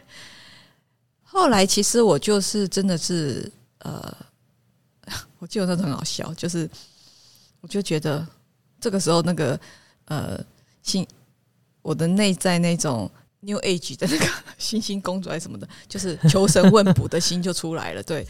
[1.23, 4.13] 后来其实我就是真的是呃。
[5.39, 6.69] 我记得那时候很好笑，就是
[7.61, 8.25] 我就觉得
[8.79, 9.59] 这个时候那个
[10.05, 10.39] 呃
[10.83, 11.05] 心
[11.81, 13.09] 我的内在那种
[13.41, 14.25] New Age 的那个
[14.57, 18.01] 星星公主还是什么的，就是求神问卜的心就出来了。
[18.03, 18.25] 对，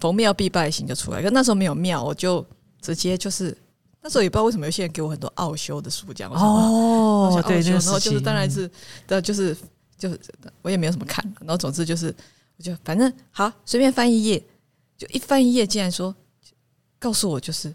[0.00, 1.22] 逢庙必拜的心就出来。
[1.22, 2.46] 可那时候没有庙，我就
[2.80, 3.56] 直接就是
[4.02, 8.70] 那时候也不知道为什么有些人给我很多奥修的书，这样哦，对，然后就是当然是
[9.06, 9.56] 的，就是
[9.98, 10.20] 就是
[10.62, 12.14] 我也没有什么看，然后总之就是
[12.56, 14.42] 我就反正好随便翻一页，
[14.96, 16.14] 就一翻一页，竟然说
[16.98, 17.74] 告诉我就是。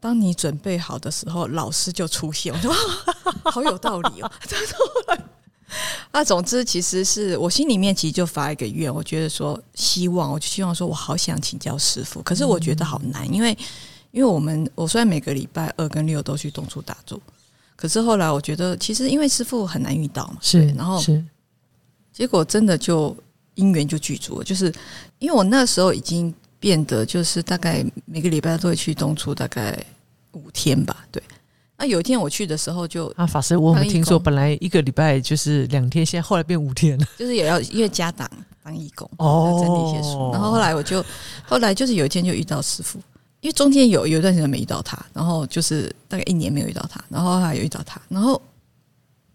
[0.00, 2.52] 当你准备好的时候，老师就出现。
[2.52, 2.74] 我说
[3.48, 4.28] 好有道理哦。
[6.10, 13.56] 啊，总之，其实是我心里面其实就发一个愿，我觉得说希望，我就希望说我好想请教师傅，可是我觉得好难，因为
[14.10, 17.20] 因为我们我虽然每个礼拜二跟六都去东处打坐，
[17.76, 21.24] 可是后来我觉得其实因为师傅很难遇到嘛，是，然后是
[22.12, 23.16] 结果真的就
[23.54, 24.72] 因缘就具足了，就是
[25.18, 26.34] 因为我那时候已经。
[26.62, 29.76] 变得就是大概每个礼拜都会去东出，大概
[30.30, 31.04] 五天吧。
[31.10, 31.20] 对，
[31.82, 38.30] 那有一天我去的时候，就啊，法师，我们听说本来一个礼拜就是两天，现在后来变五天了，就是也要因为加档
[38.62, 40.30] 当义工哦，整理一些书。
[40.30, 41.04] 然后后来我就
[41.44, 43.00] 后来就是有一天就遇到师傅，
[43.40, 48.40] 因为中间有有一段时间没遇到他，然后就是大概一年没有遇到他，然后还有遇到他，然后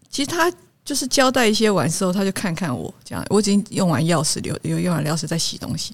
[0.08, 0.50] 其实他
[0.82, 5.92] 就是交代一些完之后，他就看看我这样，我已经用完钥匙，留有用完钥匙在洗东西。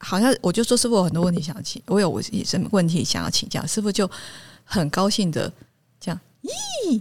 [0.00, 4.08] 好像我就说师傅有很多问题想要请，我有我也是问题想要请教，师傅就
[4.64, 5.52] 很高兴的
[6.00, 7.00] 这样，咦，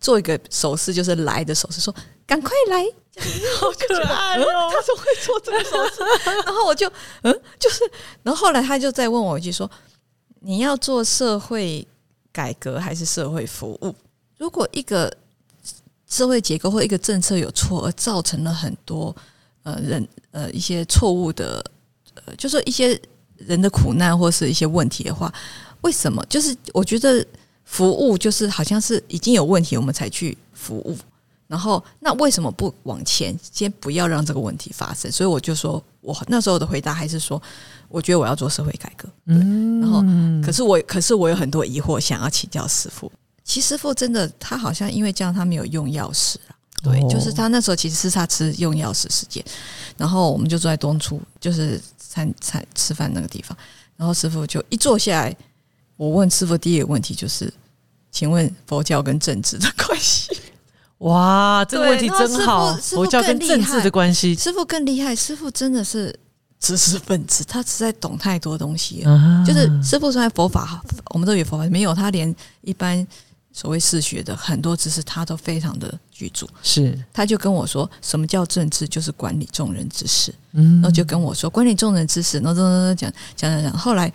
[0.00, 1.94] 做一个手势，就是来的手势，说
[2.26, 2.82] 赶快来，
[3.60, 6.02] 好可爱哦，他说会做这个手势，
[6.44, 6.90] 然后我就
[7.22, 7.88] 嗯，就是，
[8.24, 9.70] 然后后来他就再问我一句说，
[10.40, 11.86] 你要做社会
[12.32, 13.94] 改革还是社会服务？
[14.38, 15.16] 如果一个
[16.08, 19.14] 社会结构或一个政策有错，而造成了很多
[19.62, 21.64] 呃人呃一些错误的。
[22.26, 23.00] 呃，就说一些
[23.36, 25.32] 人的苦难或是一些问题的话，
[25.80, 26.24] 为什么？
[26.28, 27.26] 就是我觉得
[27.64, 30.96] 服务就是好像是已经有问题，我们才去服务。
[31.46, 35.12] 然后那为什么不往前，先不要让这个问题发生？
[35.12, 37.40] 所以我就说，我那时候的回答还是说，
[37.88, 39.06] 我觉得我要做社会改革。
[39.26, 40.02] 嗯，然后
[40.42, 43.12] 可是我，可是我有很多疑惑，想要请教师傅。
[43.44, 46.36] 其实师傅真的，他好像因为这样，他没有用钥匙
[46.82, 49.44] 对，就是他那时候其实是他吃用钥匙时间，
[49.98, 51.78] 然后我们就坐在东处，就是。
[52.14, 53.56] 餐餐吃饭那个地方，
[53.96, 55.36] 然后师傅就一坐下来，
[55.96, 57.52] 我问师傅第一个问题就是，
[58.12, 60.30] 请问佛教跟政治的关系？
[60.98, 66.14] 哇，这个问题真好，佛教跟政治的关系，师傅更厉害，师傅真的是
[66.60, 69.04] 知识分子，他实在懂太多东西，
[69.44, 73.04] 就是师傅说佛法，我们都有佛法，没有他连一般。
[73.56, 76.48] 所谓世学的很多知识，他都非常的具足。
[76.62, 78.86] 是，他就跟我说，什么叫政治？
[78.86, 80.32] 就是管理众人之事。
[80.52, 83.76] 嗯，然后就跟我说，管理众人之事，然后讲讲讲讲。
[83.76, 84.10] 后来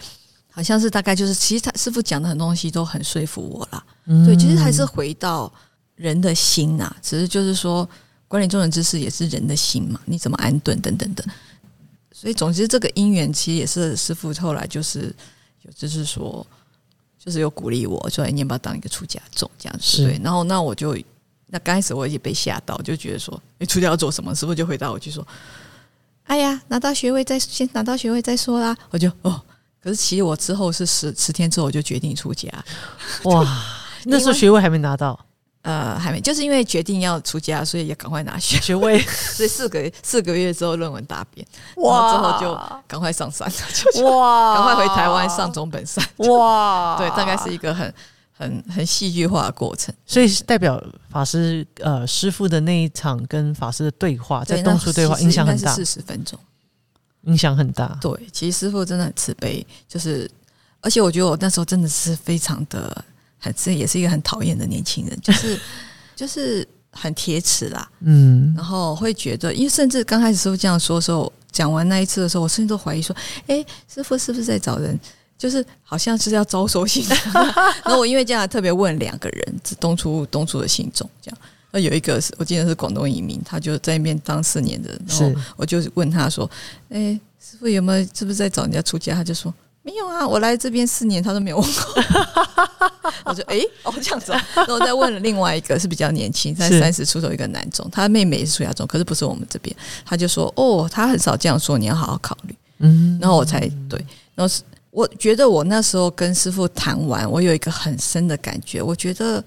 [0.50, 3.86] 好像是大概就是，其实他师傅讲的很多东西都很说服我啦。
[4.06, 4.26] 嗯。
[4.26, 5.52] 对，其实还是回到
[5.96, 6.96] 人的心呐。
[7.02, 7.88] 只是就是说，
[8.30, 11.28] 管理众人之事也是人的心嘛，你怎么安顿等等等。
[12.14, 15.14] 所以，总之这个因缘其实也是师傅后来就是
[15.64, 16.46] 有，就是说。
[17.22, 20.98] 就是有鼓励我，说：“你要不要当一个出家众这样子？”对，然后那我就
[21.50, 25.26] 那刚开始我也被吓到，就觉得说：“你出家要做什么？”师傅就回答我就说
[26.26, 29.42] ：“哎呀，拿到学位再先拿到学位再说啦。”我就哦，
[29.82, 32.48] 可是其实我之后是十十天之后我就决定出家。
[33.24, 33.46] 哇，
[34.06, 35.20] 那时候学位还没拿到。
[35.62, 38.98] 呃，还没，就是因为决定要出家，所以也赶快拿学学位。
[39.02, 42.58] 所以四个四个月之后论文答辩，哇，之后就
[42.88, 43.46] 赶快上山，
[44.02, 47.94] 哇，赶快回台湾上中本山，哇，对，大概是一个很
[48.40, 49.94] 很很戏剧化的过程。
[50.06, 56.40] 所以代表法师呃师傅的那一场跟法师的对话，在东初对话影响很大，四十分钟，
[57.24, 57.96] 影响很大。
[58.02, 60.28] 对，其实师傅真的很慈悲，就是
[60.82, 63.06] 而且我觉得我那时候真的是非常的。
[63.42, 65.58] 很这也是一个很讨厌的年轻人，就是
[66.14, 73.16] 就是很铁齿啦，嗯，然后会觉得，因为甚至刚开始师傅这样说的时候，讲完那一次的时候，我甚至都怀疑说，
[73.48, 75.00] 哎，师傅是不是在找人？
[75.40, 77.04] 就是好像是要招收信。
[77.84, 81.38] 然后我因为这样特别问两个人，东出东出的信众，这样，
[81.72, 86.48] 那有一个是我记得是广东移民，他就在那边当四年的，然后我就问他说，
[86.90, 89.16] 哎，师傅有没有是不是在找人家出家？
[89.16, 89.52] 他就说。
[89.82, 92.04] 没有啊，我来这边四年，他都没有问过。
[93.26, 99.74] 我就哎，哦这样子， 然后再问了另外一个是比较年轻，才三十出头一个男中，他妹妹也是出家中，可是不是我们这边。
[100.06, 102.56] 他就说哦，他很少这样说，你要好好考虑。
[102.80, 103.98] 嗯，然后我才对，
[104.36, 109.44] 然后是我觉得我那时候跟师傅谈完，我有一个很深的感觉，我觉得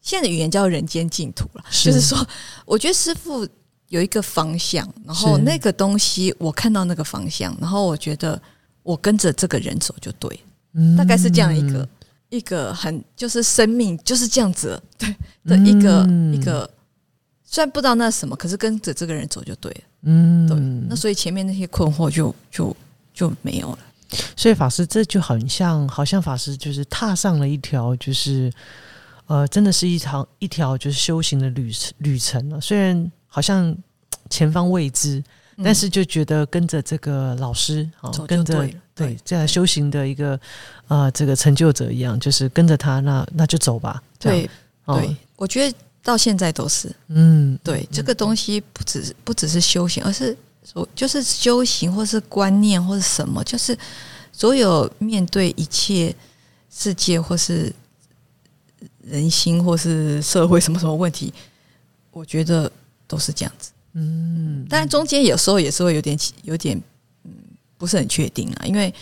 [0.00, 2.26] 现在的语言叫人间净土了，就是说，
[2.64, 3.46] 我觉得师傅
[3.88, 8.40] 有一个方向，然后那个东西我看到那个方向，然后我觉得。
[8.84, 10.28] 我跟着这个人走就对，
[10.98, 11.88] 大概是这样一个
[12.30, 16.04] 一个很就是生命就是这样子，对的一个
[16.34, 16.68] 一个，
[17.44, 20.58] 虽然不知道那是什么，可是跟着这个人走就对了，嗯，对，
[20.88, 22.76] 那所以前面那些困惑就就
[23.14, 23.78] 就没有了。
[24.36, 28.52] 所以法师这就很像，好像法师就是踏上了一条，就是
[29.26, 32.60] 呃，真的是一条一条就是修行的旅旅程了。
[32.60, 33.74] 虽然好像
[34.28, 35.22] 前方未知，
[35.64, 40.38] 但是就觉得跟着这个老师啊，跟着对这样修行的一个
[40.88, 44.02] 呃这个成就者一样，就是跟着他，那那就走吧。
[44.18, 44.48] 对
[44.86, 50.36] 对，我觉得到现在都是嗯，对这个东西不只不只是修行，而是。
[50.64, 53.76] 所就是修行，或是观念，或是什么，就是
[54.32, 56.14] 所有面对一切
[56.70, 57.72] 世界，或是
[59.02, 61.34] 人心，或是社会什么什么问题，
[62.12, 62.70] 我觉得
[63.08, 63.72] 都是这样子。
[63.94, 66.80] 嗯，但中间有时候也是会有点有点
[67.24, 67.30] 嗯
[67.76, 68.94] 不是很确定啊，因为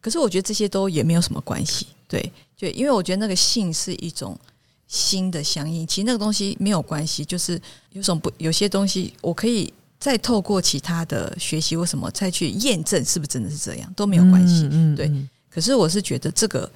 [0.00, 1.88] 可是我觉得这些都也没有什么关系。
[2.06, 4.38] 对，就因为我觉得那个性是一种
[4.86, 7.60] 心的相应，其实那个东西没有关系，就是
[7.90, 9.74] 有什么不有些东西我可以。
[9.98, 14.68] 再透过其他的学习或什么，再去验证是不是真的是这样都没有关系。
[14.96, 15.10] 对，
[15.50, 16.70] 可是我是觉得这个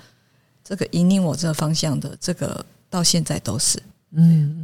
[0.62, 3.82] 这个引领我这个方向的，这个到现在都是。
[4.12, 4.61] 嗯。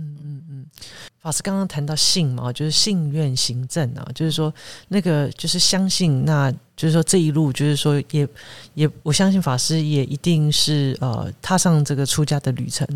[1.21, 4.53] 法师刚刚谈到信嘛，就是信愿行正啊，就是说
[4.89, 6.53] 那个就是相信那。
[6.79, 8.29] 就是说这一路，就是说也
[8.75, 12.87] 也，我相信法师也一定是呃踏上这个出家的旅程。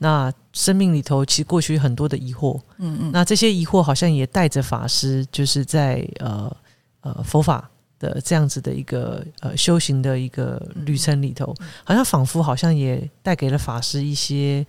[0.00, 6.54] 那生命里头其实过去很多的疑惑，嗯嗯，那这些疑惑好像也带着法师，就是在呃
[7.00, 11.54] 呃佛法的这样子的一个呃修行的一个旅程里头，
[11.84, 14.66] 好像仿佛好像也带给了法师一些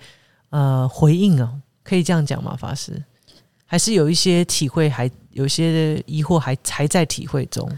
[0.52, 1.52] 呃回应啊，
[1.84, 2.56] 可以这样讲吗？
[2.56, 3.04] 法师
[3.66, 7.70] 还是有一些体会，还有一些疑惑还还在体会中。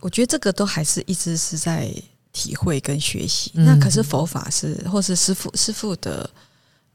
[0.00, 1.94] 我觉得这个都还是一直是在
[2.32, 3.52] 体会跟学习。
[3.54, 6.28] 那可是佛法是，或是师傅师傅的，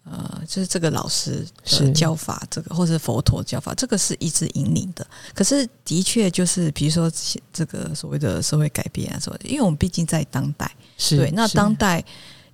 [0.04, 5.08] 呃，就是这个老师的教法，这个或是佛陀教法，这个是一直引领的。
[5.34, 7.10] 可是的确就是，比如说
[7.54, 10.70] 这个所谓的社会改变啊，什么，因为我们毕竟在当代，
[11.10, 12.04] 对，那当代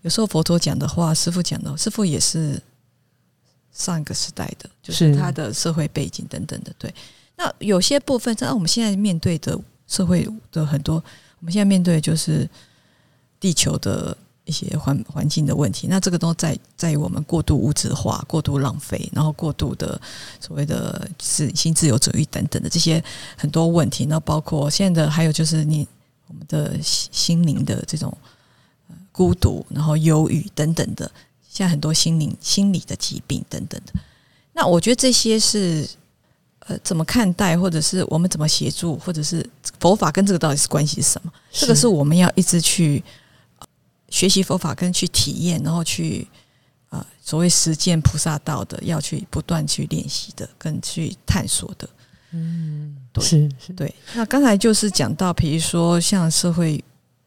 [0.02, 2.62] 有时候佛陀讲的话，师傅讲的，师傅也是
[3.74, 6.74] 上一个时代的，就是他的社会背景等等的。
[6.78, 6.94] 对，
[7.36, 9.60] 那有些部分在我们现在面对的。
[9.86, 12.50] 社会的很多，我们现在面对就是
[13.38, 15.88] 地球的一些环环境的问题。
[15.88, 20.00] 那这个都在在于我们过度物质化、过度浪费，然后过度的
[20.40, 23.04] 所谓的是新自由主义等等的这些
[23.38, 24.06] 很多问题。
[24.06, 25.86] 那包括现在的还有就是你
[26.28, 28.18] 我们的心灵的这种
[29.12, 31.12] 孤独，然后忧郁等等的，
[31.54, 33.94] 现在很多心灵心理的疾病等等的。
[34.54, 35.88] 那我觉得这些是。
[36.66, 39.46] 呃，怎么看待，或者是我们怎么协助，或者是
[39.82, 41.30] 佛法跟这个到底是关系是什么？
[41.52, 43.04] 这个是我们要一直去
[44.08, 46.26] 学习佛法，跟去体验，然后去
[46.88, 51.90] 啊，所谓实践菩萨道的，要去不断去练习的，跟去探索的。
[52.32, 53.94] 嗯，对，是是，对。
[54.14, 56.82] 那刚才就是讲到，比如说像社会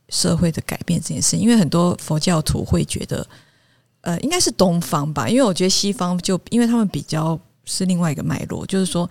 [0.08, 3.28] 社会的改变这件事，因为很多佛教徒会觉得，
[4.06, 7.38] 呃，应该是东方吧，因为我觉得西方就因为他们比较。
[7.68, 9.10] 是另外一个脉络，就是说，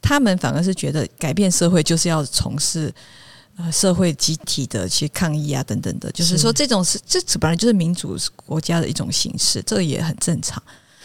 [0.00, 2.90] 他们反而是觉得改变社会就是要从事
[3.58, 8.16] 呃社会集体的去抗议啊等等的，就是说这种是这本来就是民主
[8.46, 10.62] 国家的一种形式，这个也很正常。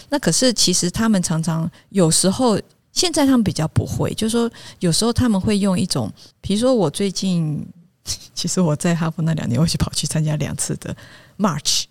[0.07, 2.57] 那可是其实他们常常有时候
[2.93, 6.09] 现在他们比较不会，就是说有时候他们会用一种，
[6.39, 7.67] 比如说我最近
[8.33, 10.95] 其实我在哈佛那两年，我去跑去参加两次的
[11.37, 11.85] march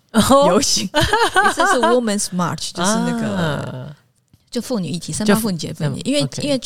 [0.47, 0.89] 游行，
[1.55, 3.95] 这次是 women's march，就是那个。
[4.49, 6.59] 就妇女议题，三八妇女节妇女，因为因为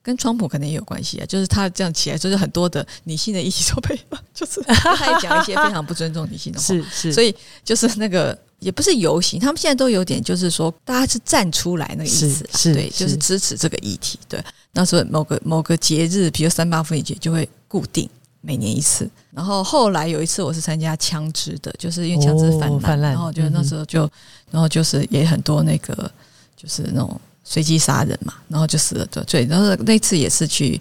[0.00, 3.98] 跟川普可能也有关系啊，就是他这样起来，就是很多的女性的议题都被，
[4.32, 14.42] 就是他也讲一些非常不尊重女性的话，是是，所以就是那个也不是游行，他们现在都有点就是说，大家是站出来那个意思，是对，就是支持这个议题，对。
[14.72, 18.08] 那时候某个某个节日，比如三八妇女节，就会固定
[18.40, 19.08] 每年一次。
[19.30, 24.08] 然后后来有一次，我是参加枪支的，就是因为枪支泛滥，然后就那时候就，
[24.50, 26.10] 然后就是也很多那个。
[26.60, 29.46] 就是那种随机杀人嘛，然后就死了的罪。
[29.48, 30.80] 然后那次也是去，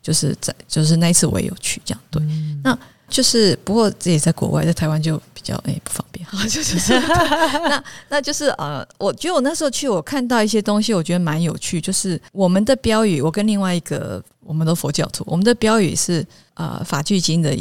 [0.00, 2.22] 就是在就是那一次我也有去这样对。
[2.64, 2.78] 那
[3.10, 6.26] 就是不过这也在国外，在台湾就比较哎不方便。
[6.48, 6.92] 就是
[7.68, 11.80] 那那就是呃，我觉得我那时候去，我看到一些东西，我觉得蛮有趣。
[11.80, 17.54] 就是我们的标语，我跟另外一个我们的佛教徒，我们的标语是呃法句经的，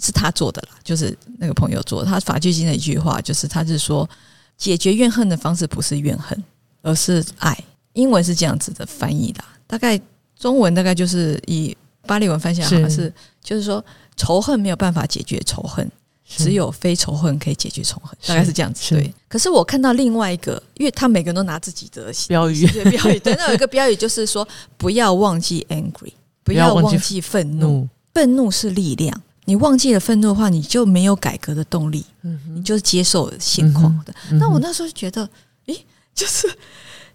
[0.00, 2.04] 是他做的啦，就是那个朋友做。
[2.04, 4.08] 他法句经的一句话，就是他是说，
[4.56, 6.40] 解决怨恨的方式不是怨恨。
[6.82, 7.54] 而是爱，
[7.92, 10.00] 英文是这样子的翻译的，大概
[10.38, 11.76] 中文大概就是以
[12.06, 13.84] 巴利文翻译，好像是就是说
[14.20, 15.90] 仇恨没有办法解决仇恨，
[16.26, 18.94] 只有非仇恨可以解决仇恨，大概是这样子。
[18.94, 19.14] 对。
[19.26, 24.46] 可是我看到另外一个，因为他每个人都拿自己的标语，标语，对，那有一个标语就是说，
[24.76, 26.12] 不要忘记 angry，
[26.44, 29.18] 不要忘记愤怒，愤怒是力量。
[29.46, 34.14] 你忘记了愤怒的话，你就没有改革的动力，嗯，你就是接受现况的。
[34.32, 35.26] 那我那时候就觉得，
[35.66, 36.46] 诶，就是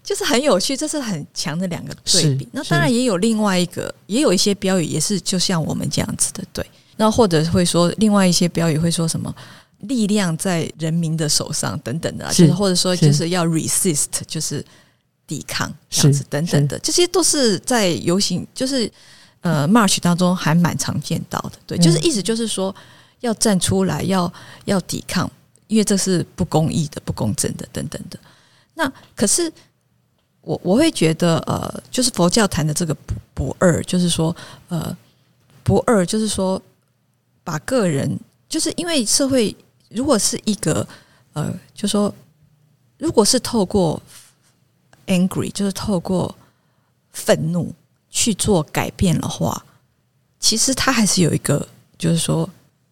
[0.02, 2.48] 就是很有趣，这是很强的两个对比。
[2.50, 6.66] 那当然也有另外一个，也有一些标语也是就像我们这样子的，对。
[6.96, 9.34] 那或者会说另外一些标语会说什么
[9.80, 14.64] 力量在人民的手上等等的，就是或者说就是要 resist，就是
[15.26, 18.90] 抵抗这样子等等的，这些都是在游行就是
[19.42, 21.52] 呃 march 当中还蛮常见到的。
[21.66, 22.74] 对，就是意思就是说
[23.20, 24.32] 要站出来，要
[24.64, 25.30] 要抵抗，
[25.66, 28.18] 因为这是不公义的、不公正的等等的。
[28.72, 29.52] 那可是
[30.40, 34.34] 我我会觉得呃，就是佛教谈的这个不不二，就是说
[34.68, 34.96] 呃
[35.62, 36.60] 不二，就是说。
[37.46, 38.18] 把个人，
[38.48, 39.56] 就是因为社会，
[39.88, 40.84] 如果是一个
[41.32, 42.12] 呃，就说，
[42.98, 44.02] 如果是透过
[45.06, 46.34] angry，就是透过
[47.12, 47.72] 愤怒
[48.10, 49.64] 去做改变的话，
[50.40, 52.50] 其实他还是有一个，就是说，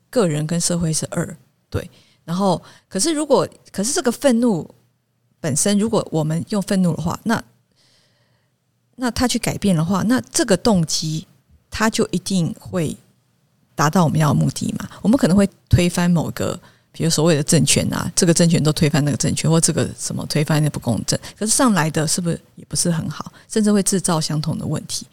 [0.09, 1.36] 个人跟社会是二
[1.68, 1.90] 对。
[2.24, 4.72] 然后，可是如果，可是这个愤怒
[5.40, 7.42] 本身，如果我们用愤怒的话，那
[8.94, 11.26] 那他去改变的话，那这个动机
[11.68, 12.96] 他就一定会。
[13.75, 14.89] 达到我们要的目的嘛？
[15.03, 16.59] 我们可能会推翻某个，
[16.93, 21.18] 比如所谓的政权啊，这个政权都推翻那个政权，或这个什么推翻那不公正。
[21.39, 25.07] 可是上来的是不是也不是很好，甚至会制造相同的问题？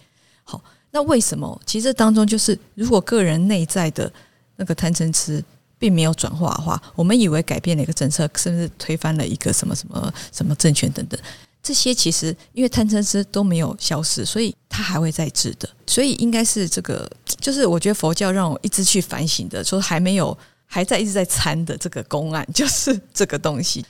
[0.44, 1.60] 好，那为什么？
[1.66, 4.12] 其实当中就是，如果个人内在的
[4.56, 5.44] 那个贪嗔痴
[5.80, 11.20] 并没有转化的话，我们以为改变了一个政策，甚至推翻了一个什么什么什么政权等等。
[11.64, 15.70] 这些其实因为贪嗔痴都没有消失，所以它还会再治的。
[15.86, 17.10] 所以应该是这个，
[17.40, 20.36] 就是我觉得佛教让我一直去反省的，说还没有
[20.66, 23.86] 还在一直在参的这个公案， 就是这个东西。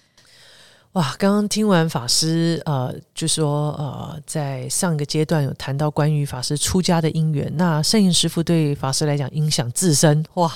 [0.94, 10.52] 哇，刚刚听完法师呃，就说呃，在上一个阶段有谈到关于法师出家的因缘，那圣严师傅对法师来讲影响自身，哇。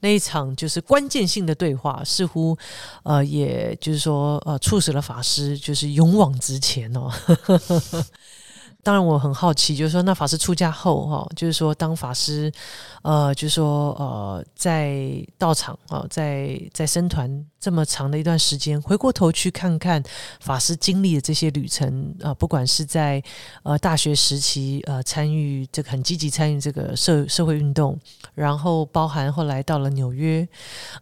[0.00, 2.56] 那一场就是关键性的对话，似乎
[3.02, 7.10] 呃，也就是说呃，促使了法师就是勇往直前哦。
[8.88, 12.50] 当然，我很好奇，就是说，那法师出家后哈，就是说，当法师
[13.02, 17.44] 呃，就是说呃，在道场啊，在在僧团。
[17.60, 20.00] 这么长的一段时间，回过头去看看
[20.38, 23.20] 法师经历的这些旅程啊，不管是在
[23.64, 27.98] 呃大学时期呃参与这个很积极参与这个社社会运动，
[28.36, 30.46] 然后包含后来到了纽约，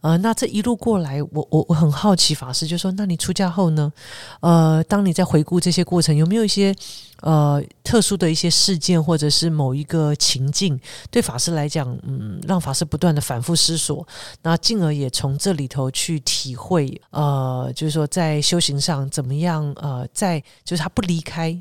[0.00, 3.92] 呃，那这一路过来，我我我很好奇法师就说，那你出家后呢？
[4.40, 6.74] 呃，当你在回顾这些过程，有没有一些
[7.20, 10.78] 呃特殊的一些事件，或者是某一个情境，
[11.10, 14.04] 对法师来讲，嗯，让法师不断的反复思索，
[14.42, 16.56] 那进而也从这里头去体。
[16.56, 21.54] 会，呃，就是说在修行上怎么样，呃，在就是他不离开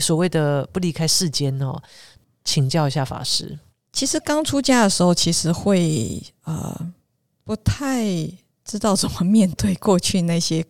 [0.00, 1.80] 所谓的不离开世间哦，
[2.44, 3.56] 请教一下法师。
[3.92, 6.92] 其实刚出家的时候，其实会呃
[7.44, 8.04] 不太
[8.64, 10.64] 知道怎么面对过去那些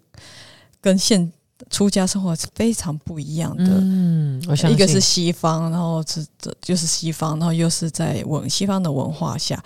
[0.81, 1.33] 跟现
[1.69, 3.65] 出家生活是非常不一样的。
[3.67, 9.63] 嗯，我想一个是西方，然后是这就是西方，然后又是在文西方的文化下，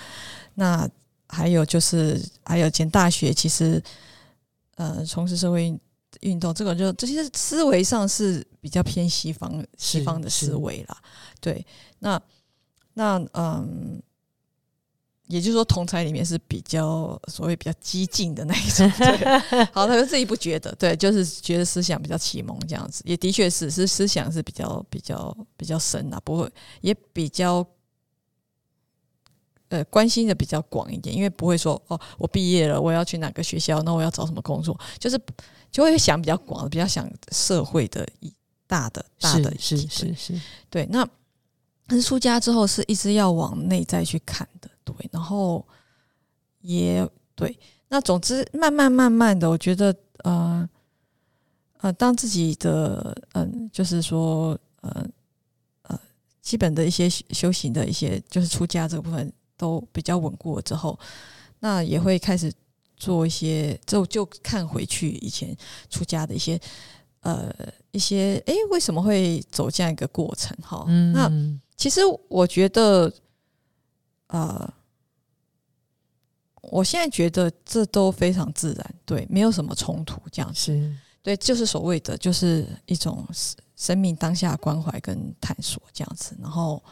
[0.55, 0.89] 那。
[1.27, 3.83] 还有就是，还有前大学，其实
[4.77, 5.77] 呃，从事社会
[6.21, 10.97] 运动，这个就这些思维上是比较偏西方西方的思维啦。
[11.41, 11.67] 对，
[11.99, 12.21] 那
[12.93, 14.01] 那嗯，
[15.35, 18.89] 也就是说，同才里面是比较所谓比较激进的那一种。
[19.73, 27.67] 好，他们自己不觉得，对，就是觉得思想比较启蒙这样子，也的确是是思想是比较比较比较深啊，不会也比较。
[29.71, 35.19] 呃，关心的比较广一点，因为不会说哦，我毕业了，我要去哪个学校，那我要找什么工作，就是
[35.73, 38.33] 就会想比较广，比较想社会的一
[38.69, 40.87] 大的大的是是是，对。
[40.91, 41.05] 那
[41.89, 44.95] 但是出家之后是一直要往内在去看的，对。
[45.11, 45.67] 然后
[46.61, 47.59] 也对，
[47.89, 50.69] 那总之慢慢慢慢的，我觉得呃
[51.79, 55.07] 呃，当自己的嗯，就是说呃
[55.83, 56.01] 呃，
[56.41, 59.33] 基本的一些修行的一些，就是出家这个部分。
[59.57, 60.99] 都比较稳固了之后，
[61.61, 62.53] 那也会开始
[62.97, 65.57] 做一些，就就看回去以前
[65.89, 66.61] 出家的一些
[67.21, 67.55] 呃
[67.93, 70.55] 一些，哎，为什么会走这样一个过程？
[70.61, 71.31] 哈，那
[71.77, 73.11] 其实我觉得，
[74.35, 74.75] 呃，
[76.63, 83.27] 我现在觉得这都非常自然，对，没有什么冲突，这样是对，就是所谓的就是一种
[83.77, 86.83] 生命当下关怀跟探索这样子，然后，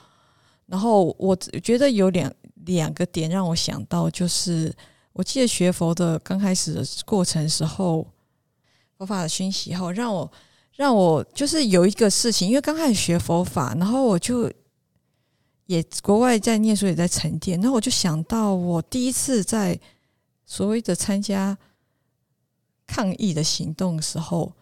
[0.67, 2.33] 然后我觉得有两。
[2.65, 4.73] 两个点让我想到，就是
[5.13, 8.07] 我记得学佛的刚开始的过程时候，
[8.97, 10.31] 佛法的熏习后，让我
[10.77, 14.49] 让我就是有一个事情，因为刚开始学佛法，然后我就
[15.67, 19.79] 也国外在念书，也在沉淀，然后我就想到我第一次在
[20.45, 21.57] 所谓的参加
[22.87, 24.53] 抗议的行动的时候，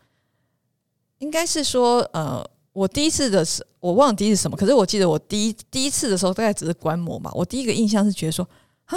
[1.19, 8.49] 应该是说，呃，我第一次的是我忘了第一次什么，可是我记得我第一第一次的时候大概只是观摩嘛，我第一个印象是觉得说
[8.85, 8.97] 啊。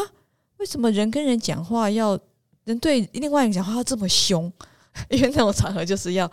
[0.57, 2.17] 为什么人跟人讲话要
[2.63, 4.49] 人对另外一个讲话要这么凶？
[5.09, 6.31] 因为那种场合就是要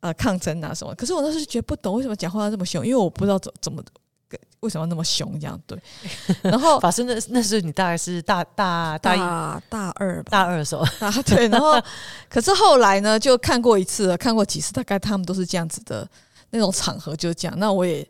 [0.00, 0.94] 呃抗争啊什么。
[0.94, 3.84] 可是我当时觉得不懂为什么讲话要这么凶，因为我不知道怎怎么
[4.62, 5.78] 为什么那么凶这样对。
[6.42, 9.18] 然后法师那那时候你大概是大大大一
[9.68, 11.46] 大二吧大二的时候啊对。
[11.48, 11.80] 然后
[12.28, 16.08] 可是后来呢就看过一次，看过几次，大概他们都是这样子的
[16.50, 17.56] 那种场合就这样。
[17.58, 18.04] 那我也。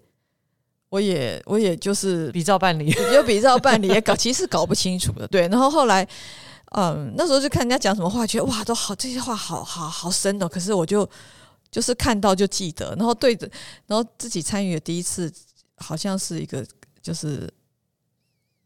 [0.93, 5.49] 我也我也就是比照办理，就比照办理，也搞 其实搞不清楚的，对。
[5.49, 6.07] 然后后来，
[6.73, 10.47] 嗯，那时候就看人家讲什么话，觉得哇，都好这些话好好好深哦。
[10.47, 11.09] 可是我就
[11.71, 13.49] 就是看到就记得，然后对着，
[13.87, 15.33] 然后自己参与的第一次，
[15.83, 16.67] 好像是一个
[17.03, 17.53] 就是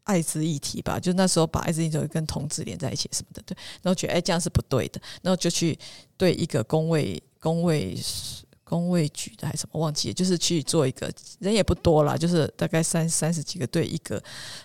[0.03, 3.57] 艾滋议题吧，就那时候把艾滋议题跟同志连在一起什么的，对。
[3.81, 5.77] 然后觉得哎这样是不对的，然后就去
[6.15, 7.97] 对一个工位工位。
[8.69, 11.09] 工位局的还是什么忘记，就是去做一个
[11.39, 14.21] 人也不多啦，就是大概三三十几个队，一个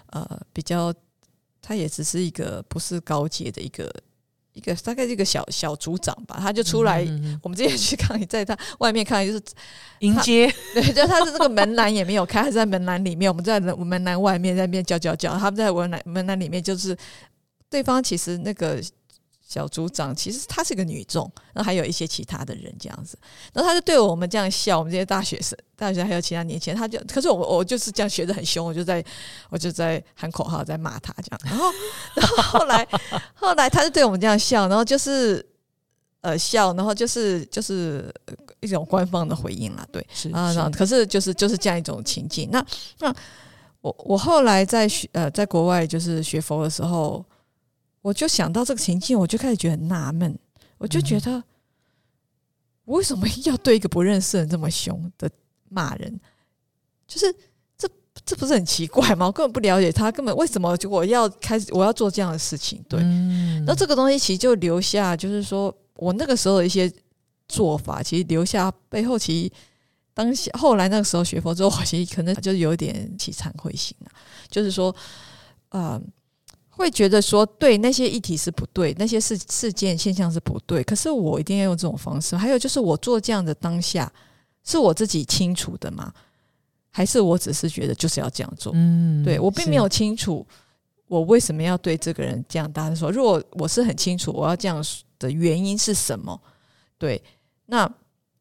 [0.07, 0.93] 呃比较，
[1.61, 3.89] 他也只是一个不是高阶的一个
[4.53, 7.07] 一个大概一个小小组长吧，他就出来，
[7.43, 9.43] 我们之前去看，在他外面看就是
[10.01, 16.97] 迎接， 对，就他是这个门栏也没有开，他在门栏里面，我们在门栏外面在那边叫叫叫，他们在门栏门栏里面就是
[17.69, 18.83] 对方其实那个。
[19.53, 23.19] 小组长其实她是个女众，然后还有一些其他的人这样子，
[23.53, 29.05] 然后他就对我们这样笑，我们这些大学生、大学还有其他年轻人，他就可是我我就是这样学的很凶，我就在
[29.51, 31.71] 我就在喊口号，在骂他这样，然后
[32.17, 32.89] 然后后来
[33.35, 35.45] 后来他就对我们这样笑，然后就是
[36.23, 38.11] 呃笑，然后就是就是
[38.61, 42.49] 一种官方的回应啦，对，是啊，可是就是就是这样一种情境。
[42.51, 42.65] 那
[43.01, 43.15] 那
[43.83, 47.23] 我我后来在学呃在国外就是学佛的时候。
[48.03, 50.39] 我就想到这个情境，我就开始觉得很纳闷。
[50.77, 51.43] 我就觉得，
[52.87, 55.31] 为什么要对一个不认识人这么凶的
[55.69, 56.21] 骂人？
[57.07, 57.33] 就是
[57.79, 57.89] 这
[58.25, 59.27] 这不是很奇怪吗？
[59.27, 62.85] 我根本不了解他，根本为什么就我要开始我要做这样的事情？
[62.89, 63.01] 对，
[63.65, 66.93] 那这个东西其实就留下，就是说我那个时候的一些
[67.47, 69.53] 做法，其实留下背后，其实
[70.13, 74.11] 当下后来那个时候学佛之后，其实可能就是有点起惭愧心了，
[74.51, 74.93] 就是说，
[75.69, 76.01] 啊。
[76.75, 80.83] 会觉得说对那些议题是不对，那些事事件现象是不对。
[80.83, 82.35] 可是我一定要用这种方式。
[82.35, 84.11] 还有就是我做这样的当下，
[84.65, 86.13] 是我自己清楚的吗？
[86.91, 88.73] 还是我只是觉得就是要这样做？
[88.75, 90.47] 嗯，对我并没有清楚
[91.07, 93.11] 我为什么要对这个人这样大声说。
[93.11, 94.83] 如果我是很清楚我要这样
[95.19, 96.41] 的原因是什么，
[96.99, 97.23] 对，
[97.67, 97.89] 那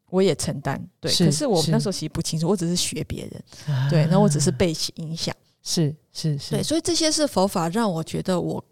[0.09, 0.81] 我也承担。
[0.99, 5.35] 对，可是我那时候其实不清楚，我只是学别人，对，那我只是被影响。
[5.63, 8.63] 是是是，对，所以这些是佛法让我觉得我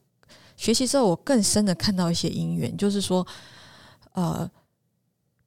[0.57, 3.25] 学习之后，我更深的看到一些因缘，就是说，
[4.13, 4.49] 呃，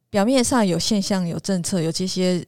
[0.09, 2.47] 表面上有现象、有政策、有这些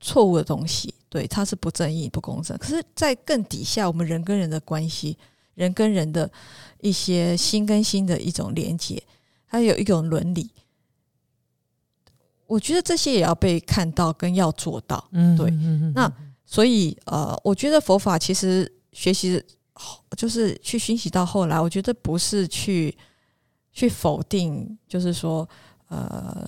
[0.00, 2.56] 错误的东西，对，它是不正义、不公正。
[2.58, 5.18] 可是，在更底下，我们人跟人的关系，
[5.54, 6.30] 人跟人的
[6.80, 9.02] 一些心跟心的一种连接，
[9.46, 10.48] 还有一种伦理，
[12.46, 15.08] 我觉得这些也要被看到，跟要做到。
[15.10, 16.12] 嗯，对，嗯那。
[16.52, 19.42] 所以，呃，我觉得佛法其实学习，
[20.18, 22.94] 就是去熏习到后来，我觉得不是去
[23.72, 25.48] 去否定，就是说，
[25.88, 26.46] 呃，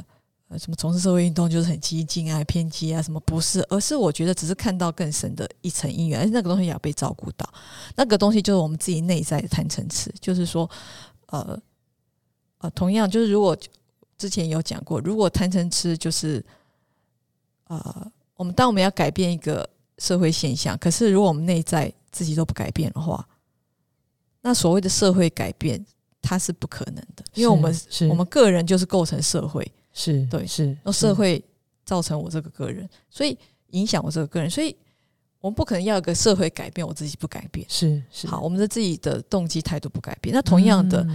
[0.58, 7.48] 什么从事社会运动就是很激进啊、偏激啊，什么不是，而是我觉得只是看到更深的一层因缘，而且那个东西也要被照顾到。
[7.96, 10.68] 那个东西就是我们自己内在的贪嗔痴，就是说，
[11.28, 11.58] 呃，
[12.58, 13.56] 呃，同样就是如果
[14.18, 16.44] 之前有讲过，如果贪嗔痴就是，
[17.68, 19.66] 呃，我们当我们要改变一个。
[20.04, 23.26] 社会现象，可是如果我们内在自己都不改变的话，
[24.42, 25.82] 那所谓的社会改变
[26.20, 28.06] 它是不可能的，因为我们是。
[28.08, 31.42] 我们个人就是构成社会，是对，是那社会
[31.86, 33.38] 造成我这个个人，所以
[33.70, 34.76] 影响我这个个人，所以
[35.40, 38.26] 我们不可能要一个社会改变，我自己不改变，是是。
[38.26, 41.06] 好，我们的自己的动机态度不改变，那同样的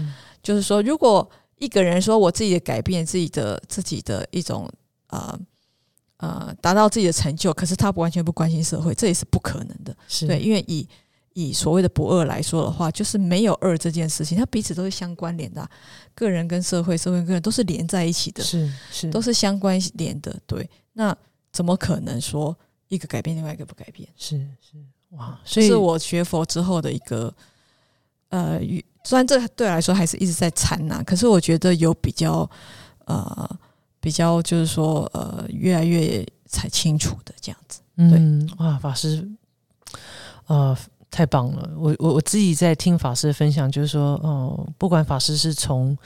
[0.41, 4.67] 就是说，如果一个人说我自己的改变，自己的自己的一种
[5.07, 5.37] 啊。
[5.37, 5.39] 呃，
[6.61, 9.95] 达到自己的成就，可是他不完全不关心社会，这也是不可能的。
[10.27, 10.87] 对，因为以
[11.33, 15.69] 以所谓的不二来说的话，就是没有二这件事情，它彼此都是相关联的。
[16.13, 20.35] 个人跟社会，社会跟个人都是连在一起的，是是，都是相关联的。
[20.45, 21.15] 对，那
[21.53, 22.57] 怎么可能说
[22.89, 24.09] 一个改变，另外一个不改变？
[24.17, 24.75] 是是
[25.11, 27.33] 哇，所以是我学佛之后的一个
[28.27, 28.59] 呃，
[29.05, 32.49] 虽然这对来说还是一直在缠呐，可是我觉得有比较
[33.05, 33.49] 呃
[33.99, 37.79] 比较就是说呃越来越才清楚的这样子。
[37.97, 39.27] 嗯，哇，法师，
[40.47, 40.77] 呃，
[41.11, 41.69] 太棒了！
[41.77, 45.97] 我我我自己在听法师的分享，就是说，哦，不管法师是从。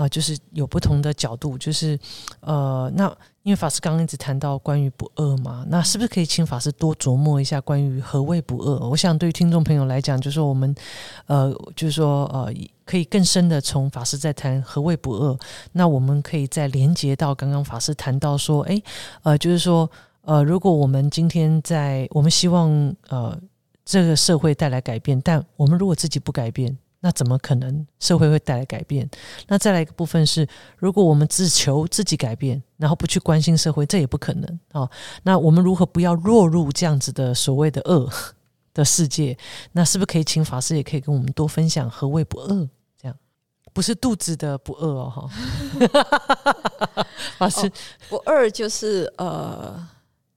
[0.00, 1.98] 啊，就是有不同的角度，就是
[2.40, 3.06] 呃，那
[3.42, 8.88] 因为法师刚刚一直谈到关于不饿嘛，那是不是可以请法师多琢磨一下关于何谓不饿？
[8.88, 10.74] 我想对于听众朋友来讲，就是说我们
[11.26, 12.50] 呃，就是说呃，
[12.86, 15.38] 可以更深的从法师在谈何谓不饿，
[15.72, 18.82] 那我们可以再连接到刚刚法师谈到说，哎，
[19.22, 19.90] 呃，就是说
[20.22, 22.70] 呃，如果我们今天在我们希望
[23.10, 23.38] 呃
[23.84, 26.78] 这个社会带来改变，但我们如果自己不改变。
[27.02, 29.08] 那怎么可能社会会带来改变？
[29.48, 30.46] 那再来一个部分是，
[30.76, 34.86] 如果我们只求自己改变，然后不去关心社会，这也不可能啊。
[35.22, 38.06] 那我们如何不要落入这样子的所谓的恶
[38.74, 39.34] 的世界？
[39.72, 42.68] 那是不是可以请法师也可以跟我们多分享何谓不饿？
[43.00, 43.16] 这样
[43.72, 47.06] 不是肚子的不饿哦，哈。
[47.38, 47.72] 法师
[48.10, 49.88] 不饿就是呃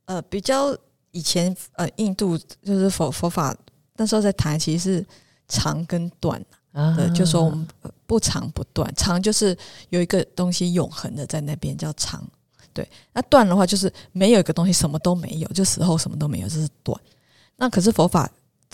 [0.05, 0.74] 呃比较
[1.11, 3.53] 以前呃印度就是佛佛法
[3.97, 5.05] 那时候在谈，其实是。
[5.48, 7.68] 长跟短的，就说我们
[8.06, 9.58] 不长不断，长就是
[9.89, 12.24] 有一个东西永恒的在那边叫长，
[12.74, 12.88] 对。
[13.14, 17.00] 那断的话就是没有一个东西什么都没有，就死后什么都没有，这是短。
[17.56, 18.30] 那可是佛法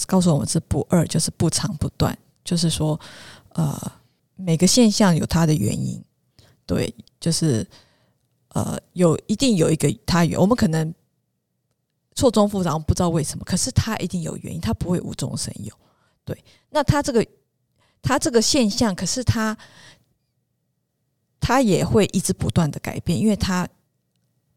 [0.08, 3.00] 告诉我们是不二，就是不长不断，就是说
[3.50, 3.92] 呃
[4.36, 6.02] 每个现象有它的原因，
[6.66, 7.68] 对，就是
[8.50, 10.94] 呃有一定有一个它有，我们可能
[12.16, 15.74] 错综复杂不知道为什么，可是它一定有原因，它不会无中生有。
[16.30, 17.26] 对，那他这个，
[18.04, 19.58] 他这个现象，可是他，
[21.40, 23.68] 他也会一直不断的改变，因为他，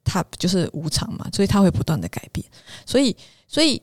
[0.04, 2.46] 他就是无常嘛，所以他会不断的改变，
[2.84, 3.16] 所以，
[3.48, 3.80] 所以，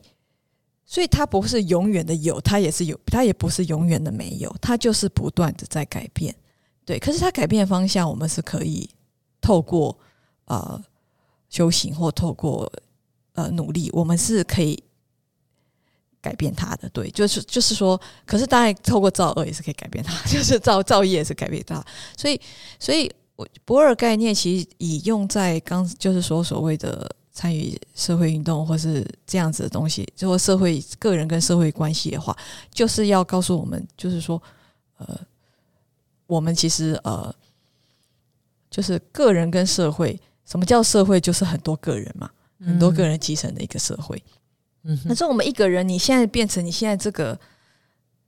[0.85, 6.35] 所以他不是永远的有，他也是有，他也不是永远的没有，他就是不断的在改变。
[6.85, 8.87] 对，可是它改变的方向，我们是可以
[9.41, 9.97] 透过
[10.45, 10.79] 呃
[11.49, 12.71] 修行或透过
[13.33, 14.83] 呃努力，我们是可以。
[16.21, 21.83] 改变他的，对，就是就是说，可是当然透过造恶也是可以改变他， 就是造造业也是改变他，
[22.17, 22.39] 所以，
[22.79, 32.35] 所以我博尔概念其实以用在刚就是说所谓的参与社会运动或是这样子的东西，就说社会个人跟社会关系的话，
[32.69, 34.41] 就是要告诉我们，就是说，
[34.97, 35.17] 呃，
[36.27, 37.33] 我们其实呃，
[38.69, 41.21] 就是个人跟社会，什么叫社会？
[41.21, 42.29] 就是很多个人嘛，
[42.65, 44.21] 很多个人集成的一个社会。
[44.25, 44.38] 嗯，
[45.07, 47.37] 可是我们一个人，你现在变成你现在这个，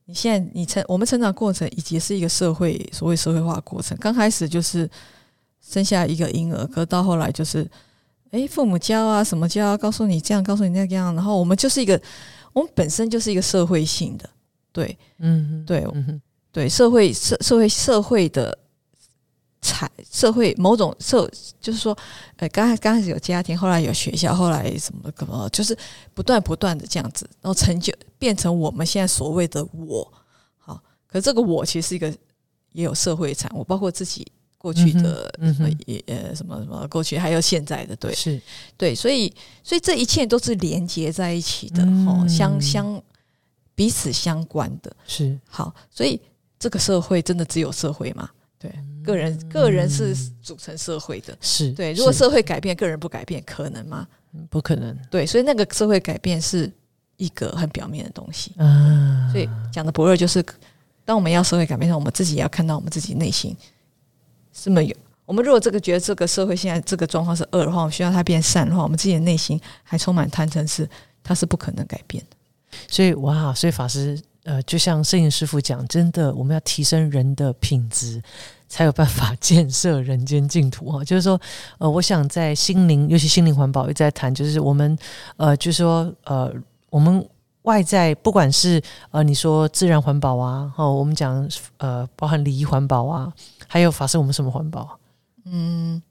[0.05, 3.97] 你现在你成我们成长过程，以及是一个社会所谓社会化过程。
[3.99, 4.89] 刚开始就是
[5.61, 7.69] 生下一个婴儿，可到后来就是，
[8.31, 11.99] 哎，父母教啊，什么教，啊告诉你这样，告诉你那个样，然后我们就是一个，
[12.53, 14.29] 我们本身就是一个社会性的，
[14.71, 16.21] 对，嗯，对，嗯
[16.51, 18.57] 对，社会社社会社会的。
[19.61, 21.95] 才社会某种社，就是说，
[22.37, 25.77] 呃，刚开刚开始有家庭，后来有学校，后来什么什么，就是
[26.13, 30.11] 不断不断的这样子，然后成就变成我们现在所谓的我。
[30.57, 32.09] 好，可是这个我其实是一个
[32.71, 34.25] 也有社会产物，包括自己
[34.57, 35.31] 过去的
[35.85, 38.41] 也呃什么什么过去，还有现在的，对，是
[38.75, 39.31] 对，所以
[39.63, 42.99] 所以这一切都是连接在一起的，哦，相相
[43.75, 46.19] 彼此相关的，是好，所以
[46.57, 48.27] 这个社会真的只有社会吗？
[48.61, 48.71] 对。
[49.03, 51.91] 个人个人是组成社会的，是对。
[51.93, 54.07] 如果社会改变，个人不改变，可能吗？
[54.49, 54.95] 不可能。
[55.09, 56.71] 对，所以那个社会改变是
[57.17, 58.53] 一个很表面的东西。
[58.57, 60.45] 嗯，所以讲的不二就是，
[61.03, 63.57] 当我们要社会改变时，我们自己也要看到我们自己内心
[64.53, 64.95] 是没有。
[65.25, 70.87] 我们如果这个觉得这个社会现在这个状况是恶的话，我们需要它变善的话，我们自己的内心还充满贪嗔痴，
[71.23, 72.37] 它是不可能改变的。
[72.87, 78.21] 所以哇，所以法师呃，就像摄影师傅讲，真的，我们要提升人的品质。
[78.71, 81.37] 才有办法建设人间净土哈， 就是说，
[81.77, 84.97] 呃，我想在心灵，尤其心灵环保，一直在谈，就是我们，
[85.35, 86.49] 呃，就是说，呃，
[86.89, 87.27] 我们
[87.63, 91.45] 外在不管是呃，你说自然环保啊，哦，我们讲
[91.79, 93.33] 呃，包含礼仪环保啊，
[93.67, 94.97] 还有法师，我们什么环保？
[95.43, 96.01] 嗯，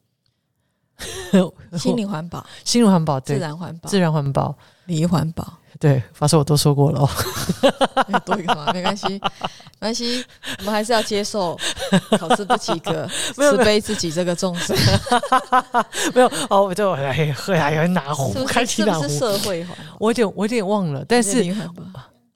[1.79, 4.55] 心灵环保，心灵环保，自然环保，自然环保，
[4.87, 5.55] 礼仪环保。
[5.79, 7.01] 对，法师我都说过了。
[7.01, 7.09] 哦，
[8.27, 9.21] 多一个嘛，没关系，没
[9.81, 10.23] 关系，
[10.59, 11.59] 我们还是要接受
[12.19, 14.77] 考试不及格， 慈悲自己这个众生。
[16.15, 19.09] 没有哦，我就来喝呀，有拿壶，开启哪壶？
[19.09, 21.43] 社会环保，我有点我有点忘了，但是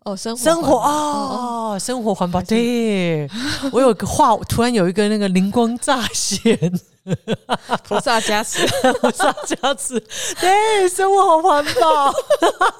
[0.04, 3.28] 哦，生活生活哦，生活环保，对。
[3.72, 6.58] 我有个话，突然有一个那个灵光乍现。
[7.86, 8.66] 菩萨加持，
[9.00, 9.98] 菩萨加持，
[10.40, 12.12] 对，生活好环保。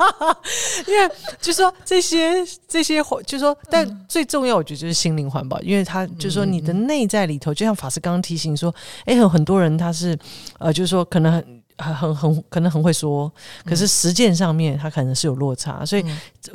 [0.87, 1.11] 因为
[1.41, 10.19] 就说这些这些，就说，但最重要，我觉得就是心灵环保，因为他就说你的内在里头，就像法师刚刚提醒说，哎，有很多人他是
[10.59, 11.33] 呃，就是说可能。
[11.33, 13.33] 很很很可能很会说，
[13.65, 16.05] 可是实践上面他可能是有落差，所以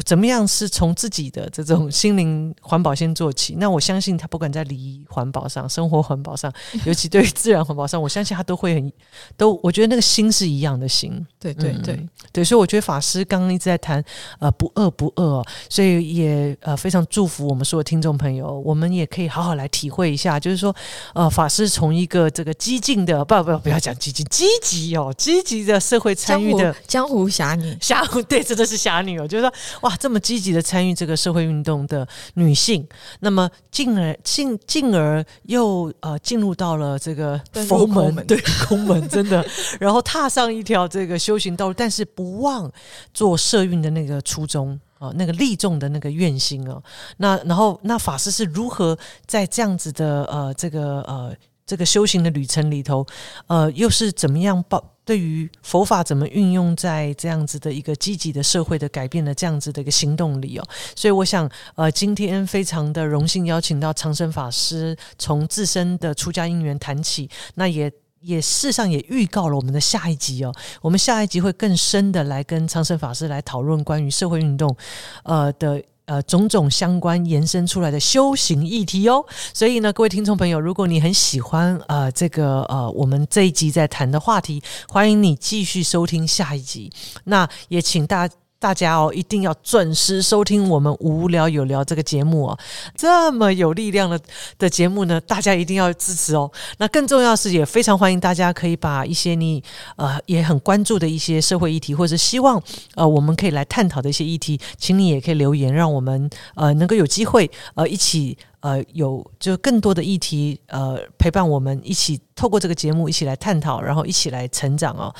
[0.05, 3.55] 怎么样是从自己的这种心灵环保先做起？
[3.59, 6.51] 那我相信他不管在礼仪环保上、生活环保上，
[6.86, 8.91] 尤其对于自然环保上，我相信他都会很
[9.36, 9.59] 都。
[9.61, 11.99] 我觉得那个心是一样的心，对对对
[12.32, 12.43] 对。
[12.43, 14.01] 所以我觉得法师刚刚一直在谈
[14.39, 20.74] 呃不饿不饿，所以也呃非常祝福我们所有听众朋友，我们也可以好好来体会一下，就是说
[21.13, 25.09] 呃法师从一个这个激进的不不不要讲激进积极哦。
[25.14, 29.28] 积极的社会参与的江湖侠女，侠 对，真的是侠女哦。
[29.28, 32.88] 就是说，哇，这么积极的参与这个社会运动的女性，
[33.22, 39.45] 那么进而进进而又呃进入到了这个佛门，对，空门，真的，
[39.80, 42.72] 然后踏上一条这个修行道路，但是不忘
[43.14, 46.82] 做社运的那个初衷啊，那个利众的那个愿心哦。
[47.18, 51.34] 那然后，那法师是如何在这样子的呃这个呃
[51.66, 53.05] 这个修行的旅程里头，
[53.47, 54.84] 呃，又是怎么样报？
[55.10, 60.64] 对于佛法怎么运用在这样子的一个积极的社会的改变的这样子的一个行动里哦，
[60.95, 67.91] 所以我想呃，今天非常的荣幸邀请到长生法师从自身的出家因缘谈起，那也
[68.22, 74.78] 也事实上也预告了我们的下一集哦，我们下一集会更深的来跟长生法师来讨论关于社会运动
[75.24, 75.82] 呃的。
[76.10, 86.91] 呃，种种相关延伸出来的修行议题哦，所以呢，各位听众朋友，如果你很喜欢呃这个呃我们这一集在谈的话题，欢迎你继续收听下一集。
[87.26, 88.34] 那也请大家。
[88.60, 92.60] 大家哦，一定要准时收听我们无聊有聊这个节目哦，
[92.93, 94.20] 这么有力量的
[94.57, 96.51] 的节目呢，大家一定要支持哦。
[96.78, 99.64] 那更重要是，也非常欢迎大家可以把一些你
[99.95, 102.62] 呃也很关注的一些社会议题，或者希望
[102.95, 108.38] 呃我们可以来探讨的一些议题，请你也可以留言，让我们呃能够有机会呃一起。
[108.62, 115.14] 呃，有就更多的议题，呃，陪伴我们一起透过这个节目一起来探讨，然后一起来成长哦，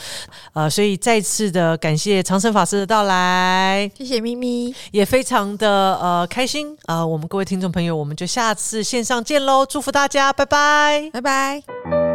[0.54, 6.78] 呃，所以再次的感谢长生法师的到来，谢谢咪咪，也非常的呃开心。
[6.86, 12.09] 啊，我们各位听众朋友，我们就下次线上见喽，祝福大家，拜拜，拜拜。